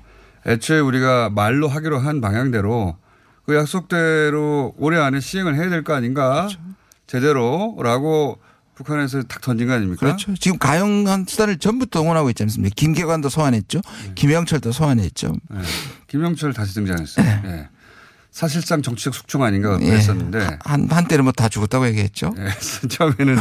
애초에 0.47 0.79
우리가 0.79 1.29
말로 1.29 1.67
하기로 1.67 1.99
한 1.99 2.21
방향대로 2.21 2.97
그 3.45 3.55
약속대로 3.55 4.73
올해 4.77 4.99
안에 4.99 5.19
시행을 5.19 5.55
해야 5.55 5.69
될 5.69 5.83
거 5.83 5.93
아닌가 5.93 6.47
제대로라고 7.07 8.39
북한에서 8.73 9.23
탁 9.23 9.41
던진 9.41 9.67
거 9.67 9.73
아닙니까? 9.73 9.99
그렇죠. 10.05 10.33
지금 10.35 10.57
가용한 10.57 11.25
수단을 11.29 11.59
전부 11.59 11.85
동원하고 11.85 12.29
있지 12.31 12.43
않습니까? 12.43 12.73
김계관도 12.75 13.29
소환했죠. 13.29 13.79
김영철도 14.15 14.71
소환했죠. 14.73 15.33
네. 15.49 15.61
김영철 16.07 16.51
다시 16.53 16.73
등장했어요. 16.73 17.25
예. 17.45 17.69
사실상 18.35 18.81
정치적 18.81 19.15
숙청 19.15 19.43
아닌가 19.43 19.77
그랬었는데 19.77 20.59
한, 20.65 20.89
한때는 20.91 21.23
뭐 21.23 21.31
다 21.31 21.47
죽었다고 21.47 21.87
얘기했죠. 21.87 22.33
예. 22.37 22.49
처음에는 22.89 23.37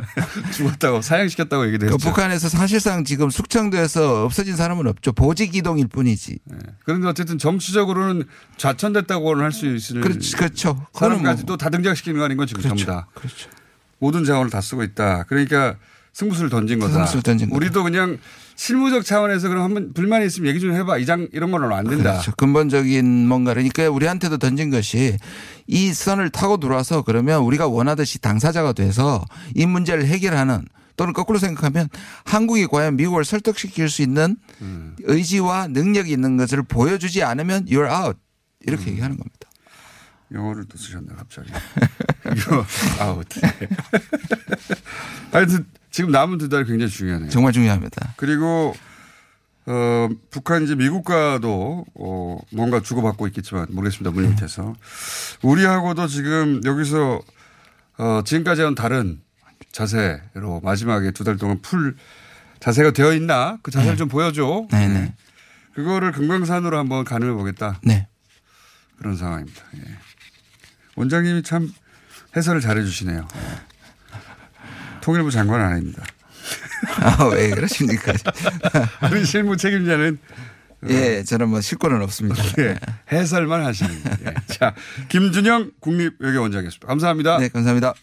죽었다고 0.56 1.02
사형시켰다고 1.02 1.66
얘기도 1.66 1.84
그 1.86 1.92
했죠. 1.92 2.08
북한에서 2.08 2.48
사실상 2.48 3.04
지금 3.04 3.28
숙청돼서 3.28 4.24
없어진 4.24 4.56
사람은 4.56 4.86
없죠. 4.86 5.12
보직 5.12 5.54
이동일 5.54 5.88
뿐이지. 5.88 6.38
그런데 6.86 7.08
어쨌든 7.08 7.36
정치적으로는 7.36 8.24
좌천됐다고는 8.56 9.44
할 9.44 9.52
수 9.52 9.66
있을 9.66 10.00
그렇지, 10.00 10.34
그렇죠. 10.36 10.86
사람까지 10.94 11.42
그거는 11.42 11.46
또다 11.46 11.68
등장시키는 11.68 12.18
거 12.18 12.24
아닌 12.24 12.38
건 12.38 12.46
지금 12.46 12.62
그렇죠. 12.62 12.76
전부 12.84 12.90
다. 12.90 13.06
그렇죠. 13.14 13.50
모든 13.98 14.24
자원을 14.24 14.50
다 14.50 14.62
쓰고 14.62 14.82
있다. 14.82 15.24
그러니까 15.24 15.76
승부수를 16.14 16.48
던진 16.48 16.78
거다. 16.78 16.92
승부수를 16.94 17.22
던진 17.22 17.50
우리도 17.50 17.82
그냥 17.82 18.16
실무적 18.58 19.04
차원에서 19.04 19.48
그럼 19.48 19.62
한번 19.62 19.92
불만이 19.92 20.26
있으면 20.26 20.48
얘기 20.48 20.58
좀 20.58 20.74
해봐. 20.74 20.98
이장 20.98 21.28
이런 21.32 21.52
거는 21.52 21.70
안 21.70 21.86
된다. 21.86 22.14
그렇죠. 22.14 22.32
근본적인 22.36 23.28
뭔가를 23.28 23.62
그러니까 23.62 23.88
우리한테도 23.94 24.38
던진 24.38 24.70
것이 24.70 25.16
이 25.68 25.92
선을 25.92 26.30
타고 26.30 26.56
들어와서 26.56 27.02
그러면 27.02 27.42
우리가 27.42 27.68
원하듯이 27.68 28.20
당사자가 28.20 28.72
돼서 28.72 29.24
이 29.54 29.64
문제를 29.64 30.06
해결하는 30.06 30.66
또는 30.96 31.12
거꾸로 31.12 31.38
생각하면 31.38 31.88
한국이 32.24 32.66
과연 32.66 32.96
미국을 32.96 33.24
설득시킬 33.24 33.88
수 33.88 34.02
있는 34.02 34.36
음. 34.60 34.96
의지와 35.04 35.68
능력이 35.68 36.10
있는 36.10 36.36
것을 36.36 36.64
보여주지 36.64 37.22
않으면 37.22 37.66
you're 37.66 37.88
out 37.88 38.18
이렇게 38.66 38.86
음. 38.86 38.90
얘기하는 38.90 39.16
겁니다. 39.16 39.48
영어를 40.32 40.64
또 40.68 40.76
쓰셨네 40.76 41.06
갑자기. 41.16 41.52
이거 42.36 42.66
아웃. 42.98 43.24
하여튼 45.30 45.64
지금 45.90 46.10
남은 46.10 46.38
두 46.38 46.48
달이 46.48 46.64
굉장히 46.66 46.90
중요하네요. 46.90 47.30
정말 47.30 47.52
중요합니다. 47.52 48.14
그리고 48.16 48.74
어, 49.66 50.08
북한 50.30 50.64
이제 50.64 50.74
미국과도 50.74 51.84
어, 51.94 52.38
뭔가 52.52 52.80
주고받고 52.80 53.26
있겠지만 53.28 53.66
모르겠습니다. 53.70 54.10
물 54.12 54.28
밑에서. 54.28 54.74
우리하고도 55.42 56.06
지금 56.06 56.60
여기서 56.64 57.20
어, 57.98 58.22
지금까지 58.24 58.62
한 58.62 58.74
다른 58.74 59.20
자세로 59.72 60.60
마지막에 60.62 61.10
두 61.10 61.24
달 61.24 61.36
동안 61.36 61.60
풀 61.60 61.96
자세가 62.60 62.92
되어 62.92 63.12
있나 63.12 63.58
그 63.62 63.70
자세를 63.70 63.96
좀 63.96 64.08
보여줘. 64.08 64.66
네, 64.72 64.88
네. 64.88 65.14
그거를 65.74 66.12
금강산으로 66.12 66.76
한번 66.78 67.04
가늠해 67.04 67.32
보겠다. 67.32 67.78
네. 67.84 68.08
그런 68.98 69.16
상황입니다. 69.16 69.62
예. 69.76 69.80
원장님이 70.96 71.42
참 71.44 71.72
해설을 72.36 72.60
잘해 72.60 72.82
주시네요. 72.82 73.28
통일부 75.08 75.30
장관 75.30 75.62
아닙니다. 75.62 76.04
아, 77.00 77.24
왜 77.32 77.48
그러십니까? 77.48 78.12
우리 79.10 79.24
실무 79.24 79.56
책임자는 79.56 80.18
예, 80.90 81.24
저는 81.24 81.48
뭐 81.48 81.62
실권은 81.62 82.02
없습니다. 82.02 82.44
예, 82.58 82.78
해설만 83.10 83.64
하시는. 83.64 83.90
예. 84.26 84.34
자, 84.52 84.74
김준영 85.08 85.70
국립외교원장이었습니다. 85.80 86.86
감사합니다. 86.86 87.38
네, 87.38 87.48
감사합니다. 87.48 87.94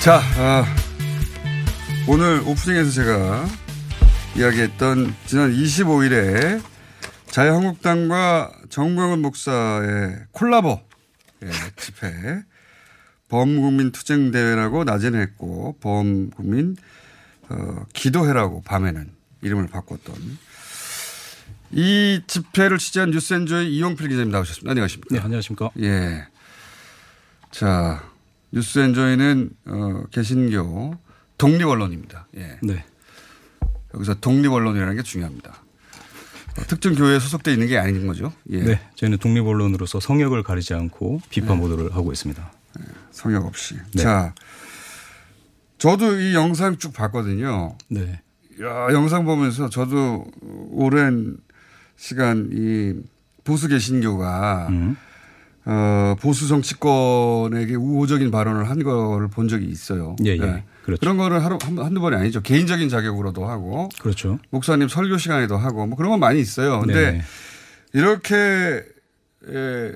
자, 0.00 0.20
아, 0.36 0.64
오늘 2.06 2.40
오프닝에서 2.46 2.90
제가 2.90 3.46
이야기했던 4.36 5.14
지난 5.26 5.52
25일에 5.52 6.62
자유한국당과 7.26 8.52
정광훈 8.70 9.20
목사의 9.20 10.16
콜라보 10.32 10.80
예, 11.44 11.50
집회 11.76 12.42
범국민 13.28 13.92
투쟁 13.92 14.30
대회라고 14.30 14.84
낮에는 14.84 15.20
했고 15.20 15.76
범국민 15.80 16.76
어, 17.50 17.84
기도회라고 17.92 18.62
밤에는 18.62 19.10
이름을 19.42 19.66
바꿨던 19.66 20.14
이 21.72 22.22
집회를 22.26 22.78
취재한 22.78 23.10
뉴스엔조의 23.10 23.74
이용필 23.74 24.08
기자님 24.08 24.30
나오셨습니다. 24.30 24.70
안녕하십니까? 24.70 25.14
네, 25.14 25.20
안녕하십니까? 25.20 25.70
예. 25.80 26.26
자, 27.50 28.02
뉴스엔조이는 28.52 29.50
어, 29.66 30.02
개신교 30.10 30.96
독립 31.36 31.66
언론입니다. 31.66 32.26
예. 32.36 32.58
네. 32.62 32.84
여기서 33.94 34.14
독립 34.20 34.52
언론이라는 34.52 34.96
게 34.96 35.02
중요합니다. 35.02 35.50
어, 35.50 36.62
특정 36.66 36.94
교회에 36.94 37.18
소속돼 37.18 37.52
있는 37.52 37.66
게 37.66 37.78
아닌 37.78 38.06
거죠. 38.06 38.32
예. 38.50 38.62
네, 38.62 38.80
저희는 38.96 39.18
독립 39.18 39.46
언론으로서 39.46 40.00
성역을 40.00 40.42
가리지 40.42 40.74
않고 40.74 41.20
비판 41.30 41.60
보도를 41.60 41.94
하고 41.94 42.12
있습니다. 42.12 42.52
성역 43.10 43.46
없이. 43.46 43.76
네. 43.94 44.02
자, 44.02 44.34
저도 45.78 46.20
이 46.20 46.34
영상 46.34 46.76
쭉 46.76 46.92
봤거든요. 46.92 47.76
네. 47.88 48.20
야, 48.60 48.92
영상 48.92 49.24
보면서 49.24 49.68
저도 49.68 50.26
오랜 50.70 51.36
시간 51.96 52.48
이 52.52 52.94
보수 53.44 53.68
개신교가 53.68 54.66
음. 54.70 54.96
어, 55.70 56.16
보수 56.18 56.48
정치권에게 56.48 57.74
우호적인 57.74 58.30
발언을 58.30 58.70
한 58.70 58.82
거를 58.82 59.28
본 59.28 59.48
적이 59.48 59.66
있어요. 59.66 60.16
예, 60.24 60.30
예. 60.30 60.64
그렇죠. 60.82 61.04
런 61.04 61.18
거를 61.18 61.44
하루, 61.44 61.58
한, 61.62 61.78
한두 61.78 62.00
번이 62.00 62.16
아니죠. 62.16 62.40
개인적인 62.40 62.88
자격으로도 62.88 63.46
하고. 63.46 63.90
그렇죠. 64.00 64.38
목사님 64.48 64.88
설교 64.88 65.18
시간에도 65.18 65.58
하고 65.58 65.86
뭐 65.86 65.98
그런 65.98 66.10
건 66.10 66.20
많이 66.20 66.40
있어요. 66.40 66.80
근데 66.80 67.12
네. 67.12 67.22
이렇게, 67.92 68.82
예, 69.46 69.92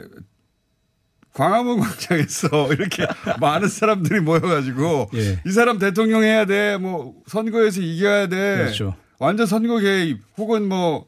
광화문 1.33 1.81
광장에서 1.81 2.75
이렇게 2.75 3.07
많은 3.41 3.69
사람들이 3.69 4.21
모여가지고 4.21 5.09
예. 5.17 5.41
이 5.47 5.51
사람 5.53 5.79
대통령 5.79 6.23
해야 6.23 6.45
돼. 6.45 6.77
뭐 6.77 7.15
선거에서 7.27 7.81
이겨야 7.81 8.27
돼. 8.27 8.57
그렇죠. 8.59 8.95
완전 9.19 9.47
선거 9.47 9.79
개입 9.79 10.21
혹은 10.37 10.69
뭐 10.69 11.07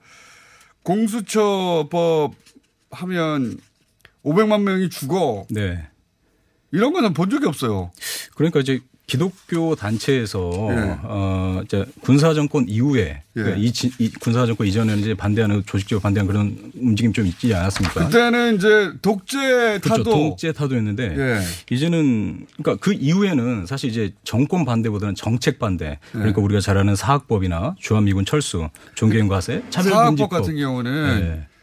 공수처법 0.84 2.32
하면 2.92 3.58
500만 4.24 4.62
명이 4.62 4.90
죽어. 4.90 5.46
네. 5.50 5.86
이런 6.72 6.92
거는 6.92 7.12
본 7.14 7.30
적이 7.30 7.46
없어요. 7.46 7.90
그러니까 8.34 8.60
이제 8.60 8.80
기독교 9.06 9.74
단체에서 9.76 10.68
예. 10.70 10.96
어 11.02 11.60
이제 11.62 11.84
군사 12.00 12.32
정권 12.32 12.66
이후에 12.70 13.22
그러니까 13.34 13.58
이, 13.58 13.70
지- 13.70 13.92
이 13.98 14.08
군사 14.10 14.46
정권 14.46 14.66
이전에는 14.66 14.98
이제 14.98 15.14
반대하는 15.14 15.62
조직적으로 15.66 16.00
반대하는 16.00 16.32
그런 16.32 16.72
움직임 16.74 17.12
좀 17.12 17.26
있지 17.26 17.54
않았습니까? 17.54 18.06
그때는 18.06 18.56
이제 18.56 18.92
독재 19.02 19.78
그렇죠. 19.82 19.88
타도 19.88 20.04
독재 20.04 20.52
타도였는데 20.52 21.16
예. 21.18 21.40
이제는 21.70 22.46
그러니까 22.56 22.76
그 22.82 22.94
이후에는 22.94 23.66
사실 23.66 23.90
이제 23.90 24.14
정권 24.24 24.64
반대보다는 24.64 25.14
정책 25.16 25.58
반대. 25.58 25.98
그러니까 26.12 26.40
우리가 26.40 26.60
잘 26.62 26.78
아는 26.78 26.96
사학법이나 26.96 27.74
주한미군 27.78 28.24
철수, 28.24 28.70
종교인 28.94 29.28
과세, 29.28 29.62
차별금지법 29.68 30.16
사학법 30.16 30.30
같은 30.30 30.56
경우는 30.56 31.20
예. 31.20 31.53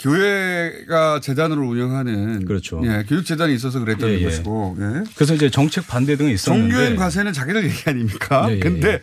교회가 0.00 1.20
재단으로 1.20 1.68
운영하는 1.68 2.46
그렇죠. 2.46 2.80
예, 2.84 3.04
교육재단이 3.06 3.54
있어서 3.54 3.80
그랬던 3.80 4.08
예, 4.10 4.14
예. 4.20 4.24
것이고 4.24 4.76
예. 4.80 5.04
그래서 5.14 5.34
이제 5.34 5.50
정책 5.50 5.86
반대 5.86 6.16
등이 6.16 6.32
있었는데 6.32 6.74
종교인 6.74 6.96
과세는 6.96 7.32
자기들 7.34 7.64
얘기 7.64 7.82
아닙니까? 7.86 8.50
예, 8.50 8.56
예, 8.56 8.58
근데 8.58 8.88
예. 8.88 9.00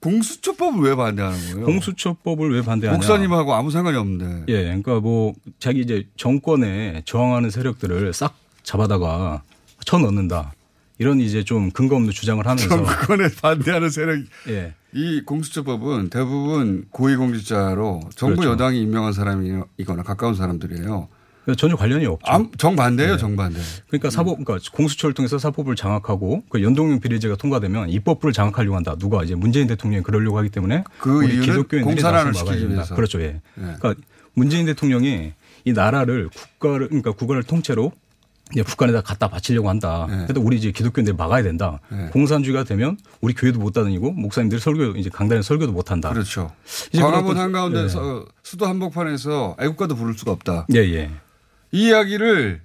공수처법을 0.00 0.88
왜 0.88 0.94
반대하는 0.94 1.38
거예요? 1.52 1.66
공수처법을 1.66 2.54
왜 2.54 2.62
반대하냐? 2.62 2.96
목사님하고 2.96 3.54
아무 3.54 3.72
상관이 3.72 3.96
없는데. 3.96 4.44
예, 4.48 4.62
그러니까 4.62 5.00
뭐 5.00 5.34
자기 5.58 5.80
이제 5.80 6.06
정권에 6.16 7.02
저항하는 7.04 7.50
세력들을 7.50 8.12
싹 8.12 8.38
잡아다가 8.62 9.42
쳐 9.84 9.98
넣는다. 9.98 10.52
이런 10.98 11.20
이제 11.20 11.44
좀 11.44 11.70
근거 11.70 11.96
없는 11.96 12.10
주장을 12.12 12.44
하면서 12.46 12.68
정권에 12.68 13.28
반대하는 13.42 13.90
세력. 13.90 14.18
예. 14.48 14.74
이 14.94 15.20
공수처법은 15.22 16.08
대부분 16.08 16.86
고위공직자로 16.90 18.00
정부 18.14 18.36
그렇죠. 18.36 18.52
여당이 18.52 18.80
임명한 18.82 19.12
사람이거나 19.12 20.02
가까운 20.02 20.34
사람들이에요. 20.34 21.08
전혀 21.56 21.76
관련이 21.76 22.06
없죠. 22.06 22.24
암- 22.32 22.50
정반대예요, 22.58 23.12
네. 23.12 23.18
정반대. 23.18 23.60
그러니까 23.86 24.10
사법, 24.10 24.42
그러니까 24.44 24.58
공수처를 24.72 25.14
통해서 25.14 25.38
사법을 25.38 25.76
장악하고 25.76 26.42
그 26.48 26.60
연동형 26.60 26.98
비례제가 26.98 27.36
통과되면 27.36 27.90
입법부를 27.90 28.32
장악하려고 28.32 28.74
한다. 28.74 28.96
누가 28.98 29.22
이제 29.22 29.36
문재인 29.36 29.68
대통령이 29.68 30.02
그러려고 30.02 30.38
하기 30.38 30.48
때문에 30.48 30.82
그 30.98 31.18
우리 31.24 31.38
기독교인들이 31.38 32.02
나서서 32.02 32.44
막아야 32.44 32.58
된다. 32.58 32.84
그렇죠. 32.96 33.20
예. 33.20 33.40
그러니까 33.54 33.94
문재인 34.34 34.66
대통령이 34.66 35.34
이 35.66 35.72
나라를 35.72 36.30
국가를 36.30 36.88
그러니까 36.88 37.12
국가를 37.12 37.44
통째로 37.44 37.92
이제 38.52 38.62
북한에다 38.62 39.00
갖다 39.00 39.28
바치려고 39.28 39.68
한다. 39.68 40.06
그래도 40.08 40.40
우리 40.40 40.56
이제 40.56 40.70
기독교인들 40.70 41.14
막아야 41.14 41.42
된다. 41.42 41.80
네. 41.90 42.08
공산주의가 42.12 42.64
되면 42.64 42.96
우리 43.20 43.34
교회도 43.34 43.58
못 43.58 43.72
다니고 43.72 44.12
목사님들 44.12 44.60
설교 44.60 44.98
이제 44.98 45.10
강단에 45.10 45.42
설교도 45.42 45.72
못 45.72 45.90
한다. 45.90 46.10
그렇죠. 46.10 46.52
이제 46.92 47.02
광화문 47.02 47.36
한가운데서 47.36 48.24
수도 48.42 48.66
한복판에서 48.66 49.56
애국가도 49.60 49.96
부를 49.96 50.14
수가 50.14 50.30
없다. 50.32 50.66
예, 50.74 50.78
예. 50.78 51.10
이 51.72 51.88
이야기를 51.88 52.62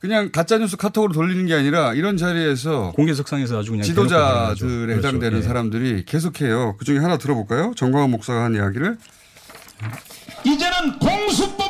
그냥 0.00 0.30
가짜뉴스 0.32 0.78
카톡으로 0.78 1.12
돌리는 1.12 1.44
게 1.44 1.52
아니라 1.52 1.92
이런 1.92 2.16
자리에서 2.16 2.92
공개석상에서 2.96 3.58
아주 3.58 3.72
그냥 3.72 3.84
지도자들에 3.84 4.96
해당되는 4.96 5.18
그렇죠. 5.18 5.36
예. 5.36 5.42
사람들이 5.42 6.04
계속해요. 6.06 6.76
그 6.78 6.86
중에 6.86 6.98
하나 6.98 7.18
들어볼까요? 7.18 7.74
정광훈 7.76 8.10
목사가 8.10 8.44
한 8.44 8.54
이야기를. 8.54 8.96
이제는 10.44 10.98
공수법 10.98 11.69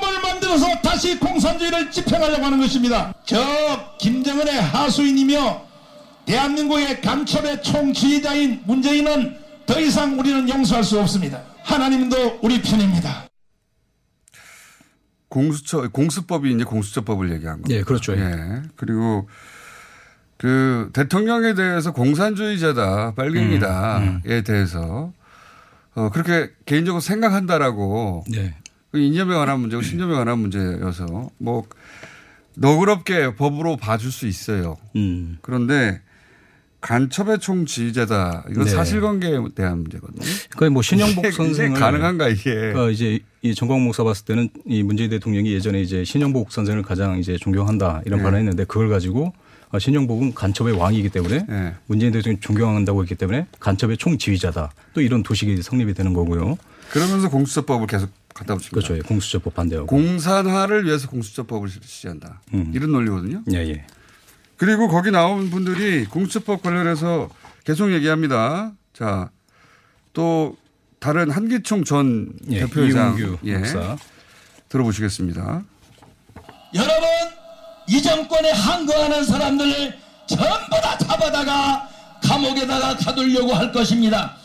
을 0.51 0.59
만들어서 0.61 0.81
다시 0.83 1.19
공산주의를 1.19 1.91
집행하려고 1.91 2.45
하는 2.45 2.59
것입니다. 2.59 3.15
저 3.25 3.97
김정은의 3.99 4.61
하수인이며 4.61 5.63
대한민국의 6.27 7.01
간첩의 7.01 7.63
총지휘자인 7.63 8.63
문재인은 8.67 9.37
더 9.67 9.81
이상 9.81 10.19
우리는 10.19 10.49
용서할 10.49 10.83
수 10.83 10.99
없습니다. 11.01 11.43
하나님도 11.63 12.41
우리 12.43 12.61
편입니다. 12.61 13.29
공수처 15.29 15.89
공수법이 15.89 16.53
이제 16.53 16.65
공수처법을 16.65 17.33
얘기한 17.33 17.63
거예요. 17.63 17.79
예, 17.79 17.85
그렇죠. 17.85 18.17
예. 18.17 18.63
그리고 18.75 19.29
그 20.37 20.91
대통령에 20.93 21.55
대해서 21.55 21.93
공산주의자다, 21.93 23.15
빨갱이다에 23.15 24.43
대해서 24.45 25.13
어 25.95 26.11
그렇게 26.11 26.51
개인적으로 26.67 27.01
생각한다라고 27.01 28.25
네. 28.29 28.57
그 28.91 28.99
이념에 28.99 29.34
관한 29.34 29.61
문제고 29.61 29.82
신념에 29.82 30.14
관한 30.14 30.38
문제여서 30.38 31.30
뭐 31.38 31.64
너그럽게 32.57 33.36
법으로 33.36 33.76
봐줄 33.76 34.11
수 34.11 34.26
있어요. 34.26 34.76
음. 34.97 35.38
그런데 35.43 36.01
간첩의 36.80 37.38
총 37.41 37.66
지휘자다. 37.66 38.47
이건 38.51 38.64
네. 38.64 38.70
사실관계에 38.70 39.38
대한 39.55 39.80
문제거든요. 39.82 40.20
그러니까 40.51 40.70
뭐 40.70 40.82
신영복 40.82 41.32
선생을 41.32 41.78
가능한가 41.78 42.28
이게? 42.28 42.55
그러니까 42.55 42.91
이제 42.91 43.20
이 43.43 43.55
정광훈 43.55 43.84
목사 43.84 44.03
봤을 44.03 44.24
때는 44.24 44.49
이 44.66 44.82
문재인 44.82 45.11
대통령이 45.11 45.53
예전에 45.53 45.80
이제 45.80 46.05
신영복 46.05 46.53
선생을 46.53 46.82
가장 46.82 47.18
이제 47.18 47.36
존경한다 47.36 48.03
이런 48.07 48.18
네. 48.18 48.24
발언을 48.24 48.38
했는데 48.41 48.64
그걸 48.64 48.88
가지고 48.88 49.32
어, 49.72 49.78
신영복은 49.78 50.34
간첩의 50.34 50.74
왕이기 50.76 51.11
때문에 51.11 51.47
네. 51.49 51.74
문재인 51.86 52.12
대통령이 52.12 52.41
존경한다고 52.41 53.03
했기 53.03 53.14
때문에 53.14 53.47
간첩의 53.61 53.99
총 53.99 54.18
지휘자다. 54.18 54.72
또 54.95 55.01
이런 55.01 55.22
도식이 55.22 55.62
성립이 55.62 55.95
되는 55.95 56.12
거고요. 56.12 56.59
그러면서 56.91 57.28
공수처법을 57.28 57.86
계속 57.86 58.11
갖다 58.41 58.55
붙입니다. 58.55 58.74
그렇죠. 58.74 58.97
예, 58.97 59.01
공수처법 59.01 59.55
반대하고. 59.55 59.86
공산화를 59.86 60.86
위해서 60.86 61.09
공수처법을 61.09 61.68
실시한다. 61.68 62.41
음. 62.55 62.72
이런 62.74 62.91
논리거든요. 62.91 63.43
예, 63.53 63.59
예. 63.68 63.86
그리고 64.57 64.88
거기 64.88 65.11
나온 65.11 65.51
분들이 65.51 66.05
공수처법 66.07 66.62
관련해서 66.62 67.28
계속 67.64 67.93
얘기합니다. 67.93 68.72
자, 68.95 69.30
또 70.12 70.57
다른 70.99 71.30
한기총 71.30 71.84
전 71.84 72.32
예, 72.51 72.61
대표이상 72.61 73.18
이용규 73.18 73.38
목사. 73.47 73.97
들어보시겠습니다. 74.68 75.62
여러분 76.74 77.09
이 77.88 78.01
정권에 78.03 78.53
항거하는 78.53 79.24
사람들을 79.24 79.99
전부 80.26 80.70
다 80.82 80.97
잡아다가 80.97 81.88
감옥에다가 82.22 82.97
가두려고 82.97 83.53
할 83.53 83.72
것입니다. 83.72 84.36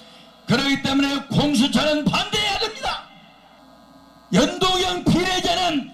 그렇기 0.48 0.82
때문에 0.82 1.28
공수처는 1.28 2.06
됩니다. 2.06 2.45
연동형 4.36 5.06
비례제는 5.06 5.90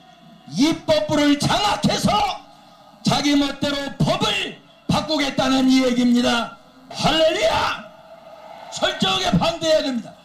입법부를 0.58 1.38
장악해서 1.38 2.10
자기 3.06 3.36
멋대로 3.36 3.76
법을 4.00 4.58
바꾸겠다는 4.88 5.70
이 5.70 5.84
얘기입니다. 5.86 6.58
할렐루야! 6.90 7.92
철저하게 8.74 9.38
반대해야 9.38 9.84
됩니다. 9.84 10.16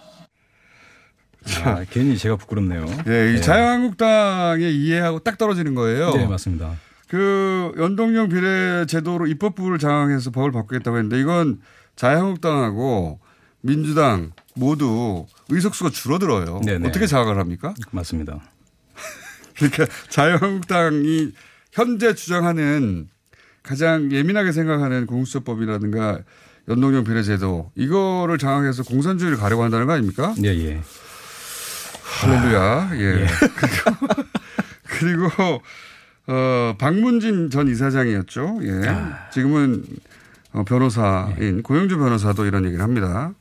아, 1.63 1.85
괜히 1.91 2.17
제가 2.17 2.37
부끄럽네요. 2.37 2.87
예, 3.07 3.33
이 3.33 3.35
네. 3.35 3.41
자유한국당의 3.41 4.75
이해하고 4.75 5.21
딱 5.21 5.37
떨어지는 5.37 5.75
거예요. 5.75 6.11
네, 6.13 6.27
맞습니다. 6.27 6.75
그 7.09 7.73
연동형 7.77 8.31
비례 8.31 8.87
제도로 8.87 9.27
입법부를 9.27 9.79
장악해서 9.79 10.31
법을 10.31 10.53
바꾸겠다고 10.53 10.97
했는데 10.97 11.21
이건 11.21 11.61
자유한국당하고 11.95 13.21
민주당 13.61 14.33
모두 14.57 15.27
의석수가 15.49 15.91
줄어들어요. 15.91 16.61
네네. 16.65 16.89
어떻게 16.89 17.07
장악을 17.07 17.39
합니까? 17.39 17.75
맞습니다. 17.91 18.41
그러니까 19.57 19.87
자유한국당이 20.09 21.33
현재 21.73 22.15
주장하는 22.15 23.09
가장 23.63 24.11
예민하게 24.13 24.53
생각하는 24.53 25.07
공수처법이라든가 25.07 26.21
연동형 26.69 27.05
비례제도 27.05 27.71
이거를 27.75 28.39
장악해서 28.39 28.83
공산주의를 28.85 29.39
가려고 29.39 29.63
한다는 29.63 29.87
거 29.87 29.93
아닙니까? 29.93 30.35
예, 30.43 30.49
예. 30.49 30.81
할렐루야. 32.03 32.91
예. 32.95 33.27
그리고, 34.99 35.29
그리고 35.29 35.63
어 36.29 36.75
박문진 36.79 37.51
전 37.51 37.69
이사장이었죠. 37.69 38.61
예. 38.63 38.83
지금은 39.33 39.85
어, 40.53 40.65
변호사인 40.65 41.63
고영주 41.63 41.99
변호사도 41.99 42.47
이런 42.47 42.65
얘기를 42.65 42.83
합니다. 42.83 43.33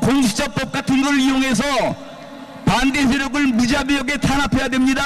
공수처법 0.00 0.72
같은 0.72 1.02
걸 1.02 1.18
이용해서 1.18 1.64
반대 2.64 3.06
세력을 3.06 3.46
무자비하게 3.48 4.18
탄압해야 4.18 4.68
됩니다. 4.68 5.02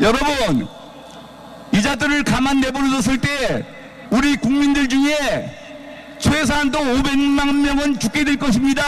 여러분, 0.00 0.68
이 1.72 1.82
자들을 1.82 2.24
가만 2.24 2.60
내버려뒀을 2.60 3.18
때 3.18 3.64
우리 4.10 4.36
국민들 4.36 4.88
중에 4.88 5.50
최소한도 6.18 6.78
500만 6.78 7.54
명은 7.54 7.98
죽게 7.98 8.24
될 8.24 8.36
것입니다. 8.36 8.82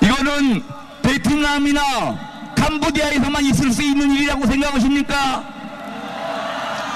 이거는 0.00 0.62
베트남이나 1.02 2.54
캄보디아에서만 2.56 3.44
있을 3.46 3.72
수 3.72 3.82
있는 3.82 4.10
일이라고 4.12 4.46
생각하십니까? 4.46 5.44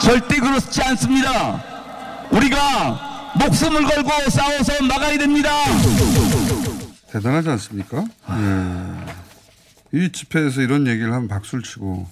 절대 0.01 0.37
그렇지 0.37 0.83
않습니다. 0.83 1.63
우리가 2.31 3.10
목숨을 3.39 3.85
걸고 3.85 4.31
싸워서 4.31 4.83
막아야 4.85 5.19
됩니다. 5.19 5.51
대단하지 7.13 7.49
않습니까? 7.51 8.05
예. 8.31 9.99
이 9.99 10.13
집회에서 10.13 10.61
이런 10.63 10.87
얘기를 10.87 11.13
하면 11.13 11.29
박수를 11.29 11.63
치고 11.65 12.07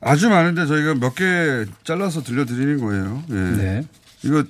아주 0.00 0.28
많은데 0.28 0.66
저희가 0.66 0.94
몇 0.94 1.14
개 1.14 1.64
잘라서 1.84 2.22
들려드리는 2.22 2.80
거예요. 2.80 3.24
예. 3.30 3.34
네. 3.34 3.82
이거 4.22 4.44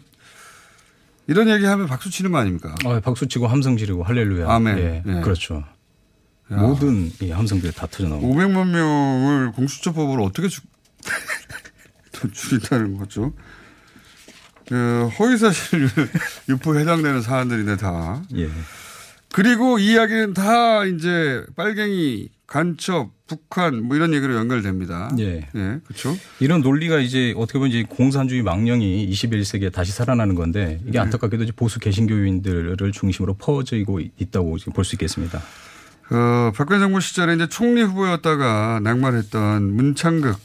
이런 1.27 1.49
얘기하면 1.49 1.87
박수 1.87 2.11
치는 2.11 2.31
거 2.33 2.39
아닙니까? 2.39 2.75
아, 2.85 3.01
박수 3.01 3.27
치고 3.27 3.47
함성 3.49 3.77
지르고 3.77 4.05
할렐루야. 4.05 4.51
아멘. 4.51 4.79
예, 4.79 5.03
예. 5.07 5.21
그렇죠. 5.23 5.65
야. 6.53 6.57
모든 6.57 7.11
이 7.21 7.31
함성들이 7.31 7.73
다 7.73 7.87
터져 7.91 8.09
나오고. 8.09 8.29
500만 8.35 8.69
명을 8.69 9.53
공수처법으로 9.53 10.25
어떻게 10.25 10.49
주, 10.49 10.61
줄인다는 12.33 12.97
거죠? 12.99 13.33
그 14.69 15.09
허위사실 15.19 15.89
유포에 16.49 16.81
해당되는 16.81 17.23
사안들이네 17.23 17.77
다. 17.77 18.23
예. 18.37 18.49
그리고 19.33 19.79
이 19.79 19.93
이야기는 19.93 20.35
다 20.35 20.85
이제 20.85 21.45
빨갱이, 21.57 22.31
간첩, 22.47 23.11
북한 23.27 23.83
뭐 23.83 23.97
이런 23.97 24.15
얘기로 24.15 24.35
연결됩니다. 24.37 25.11
예. 25.19 25.49
예, 25.55 25.81
그렇죠. 25.85 26.17
이런 26.41 26.61
논리가 26.63 26.99
이제 27.01 27.35
어떻게 27.37 27.59
보면 27.59 27.71
이제 27.71 27.85
공산주의 27.89 28.43
망령이 28.43 29.09
21세기에 29.11 29.73
다시 29.73 29.93
살아나는 29.93 30.37
건데 30.37 30.79
네. 30.81 30.89
이게 30.89 30.99
안타깝게도 31.01 31.43
이제 31.43 31.53
보수 31.55 31.81
개신교인들을 31.81 32.93
중심으로 32.93 33.35
퍼지고 33.35 34.01
있다고 34.01 34.59
지금 34.59 34.73
볼 34.73 34.85
수 34.85 34.95
있겠습니다. 34.95 35.43
어, 36.11 36.53
박근혜 36.57 36.79
정부 36.79 37.01
시절에 37.01 37.35
이제 37.35 37.49
총리 37.49 37.83
후보였다가 37.83 38.81
낙마했던 38.83 39.63
문창극. 39.75 40.37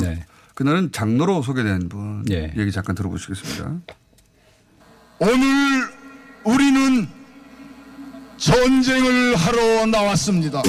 네. 0.00 0.24
그날은 0.58 0.90
장로로 0.90 1.40
소개된 1.42 1.88
분 1.88 2.24
예. 2.32 2.52
얘기 2.56 2.72
잠깐 2.72 2.96
들어보시겠습니다. 2.96 3.76
오늘 5.20 5.88
우리는 6.42 7.08
전쟁을 8.38 9.36
하러 9.36 9.86
나왔습니다. 9.86 10.60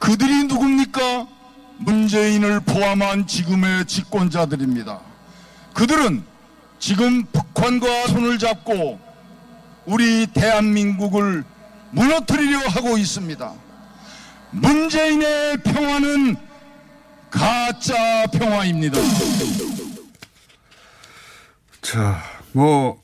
그들이 0.00 0.48
누굽니까? 0.48 1.28
문재인을 1.78 2.58
포함한 2.66 3.28
지금의 3.28 3.84
집권자들입니다. 3.84 4.98
그들은 5.74 6.24
지금 6.80 7.22
북한과 7.26 8.08
손을 8.08 8.40
잡고 8.40 8.98
우리 9.86 10.26
대한민국을 10.26 11.44
무너뜨리려 11.92 12.58
하고 12.70 12.98
있습니다. 12.98 13.52
문재인의 14.50 15.58
평화는 15.58 16.43
가짜 17.34 18.26
평화입니다. 18.32 18.96
자, 21.82 22.22
뭐, 22.52 23.02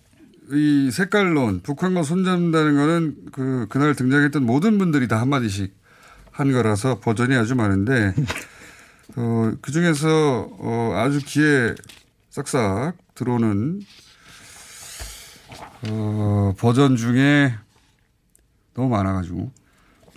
이 0.53 0.91
색깔론, 0.93 1.63
북한과 1.63 2.05
손잡는다는 2.05 2.77
거는 2.77 3.17
그, 3.33 3.67
그날 3.69 3.95
등장했던 3.95 4.47
모든 4.47 4.79
분들이 4.79 5.09
다 5.09 5.21
한마디씩 5.21 5.75
한 6.31 6.53
거라서 6.53 7.01
버전이 7.01 7.35
아주 7.35 7.57
많은데, 7.57 8.15
어, 9.17 9.53
그 9.61 9.73
중에서, 9.73 10.49
어, 10.59 10.93
아주 10.95 11.21
귀에 11.25 11.75
싹싹 12.31 12.97
들어오는, 13.15 13.81
어, 15.89 16.55
버전 16.57 16.97
중에 16.97 17.53
너무 18.75 18.89
많아가지고, 18.91 19.51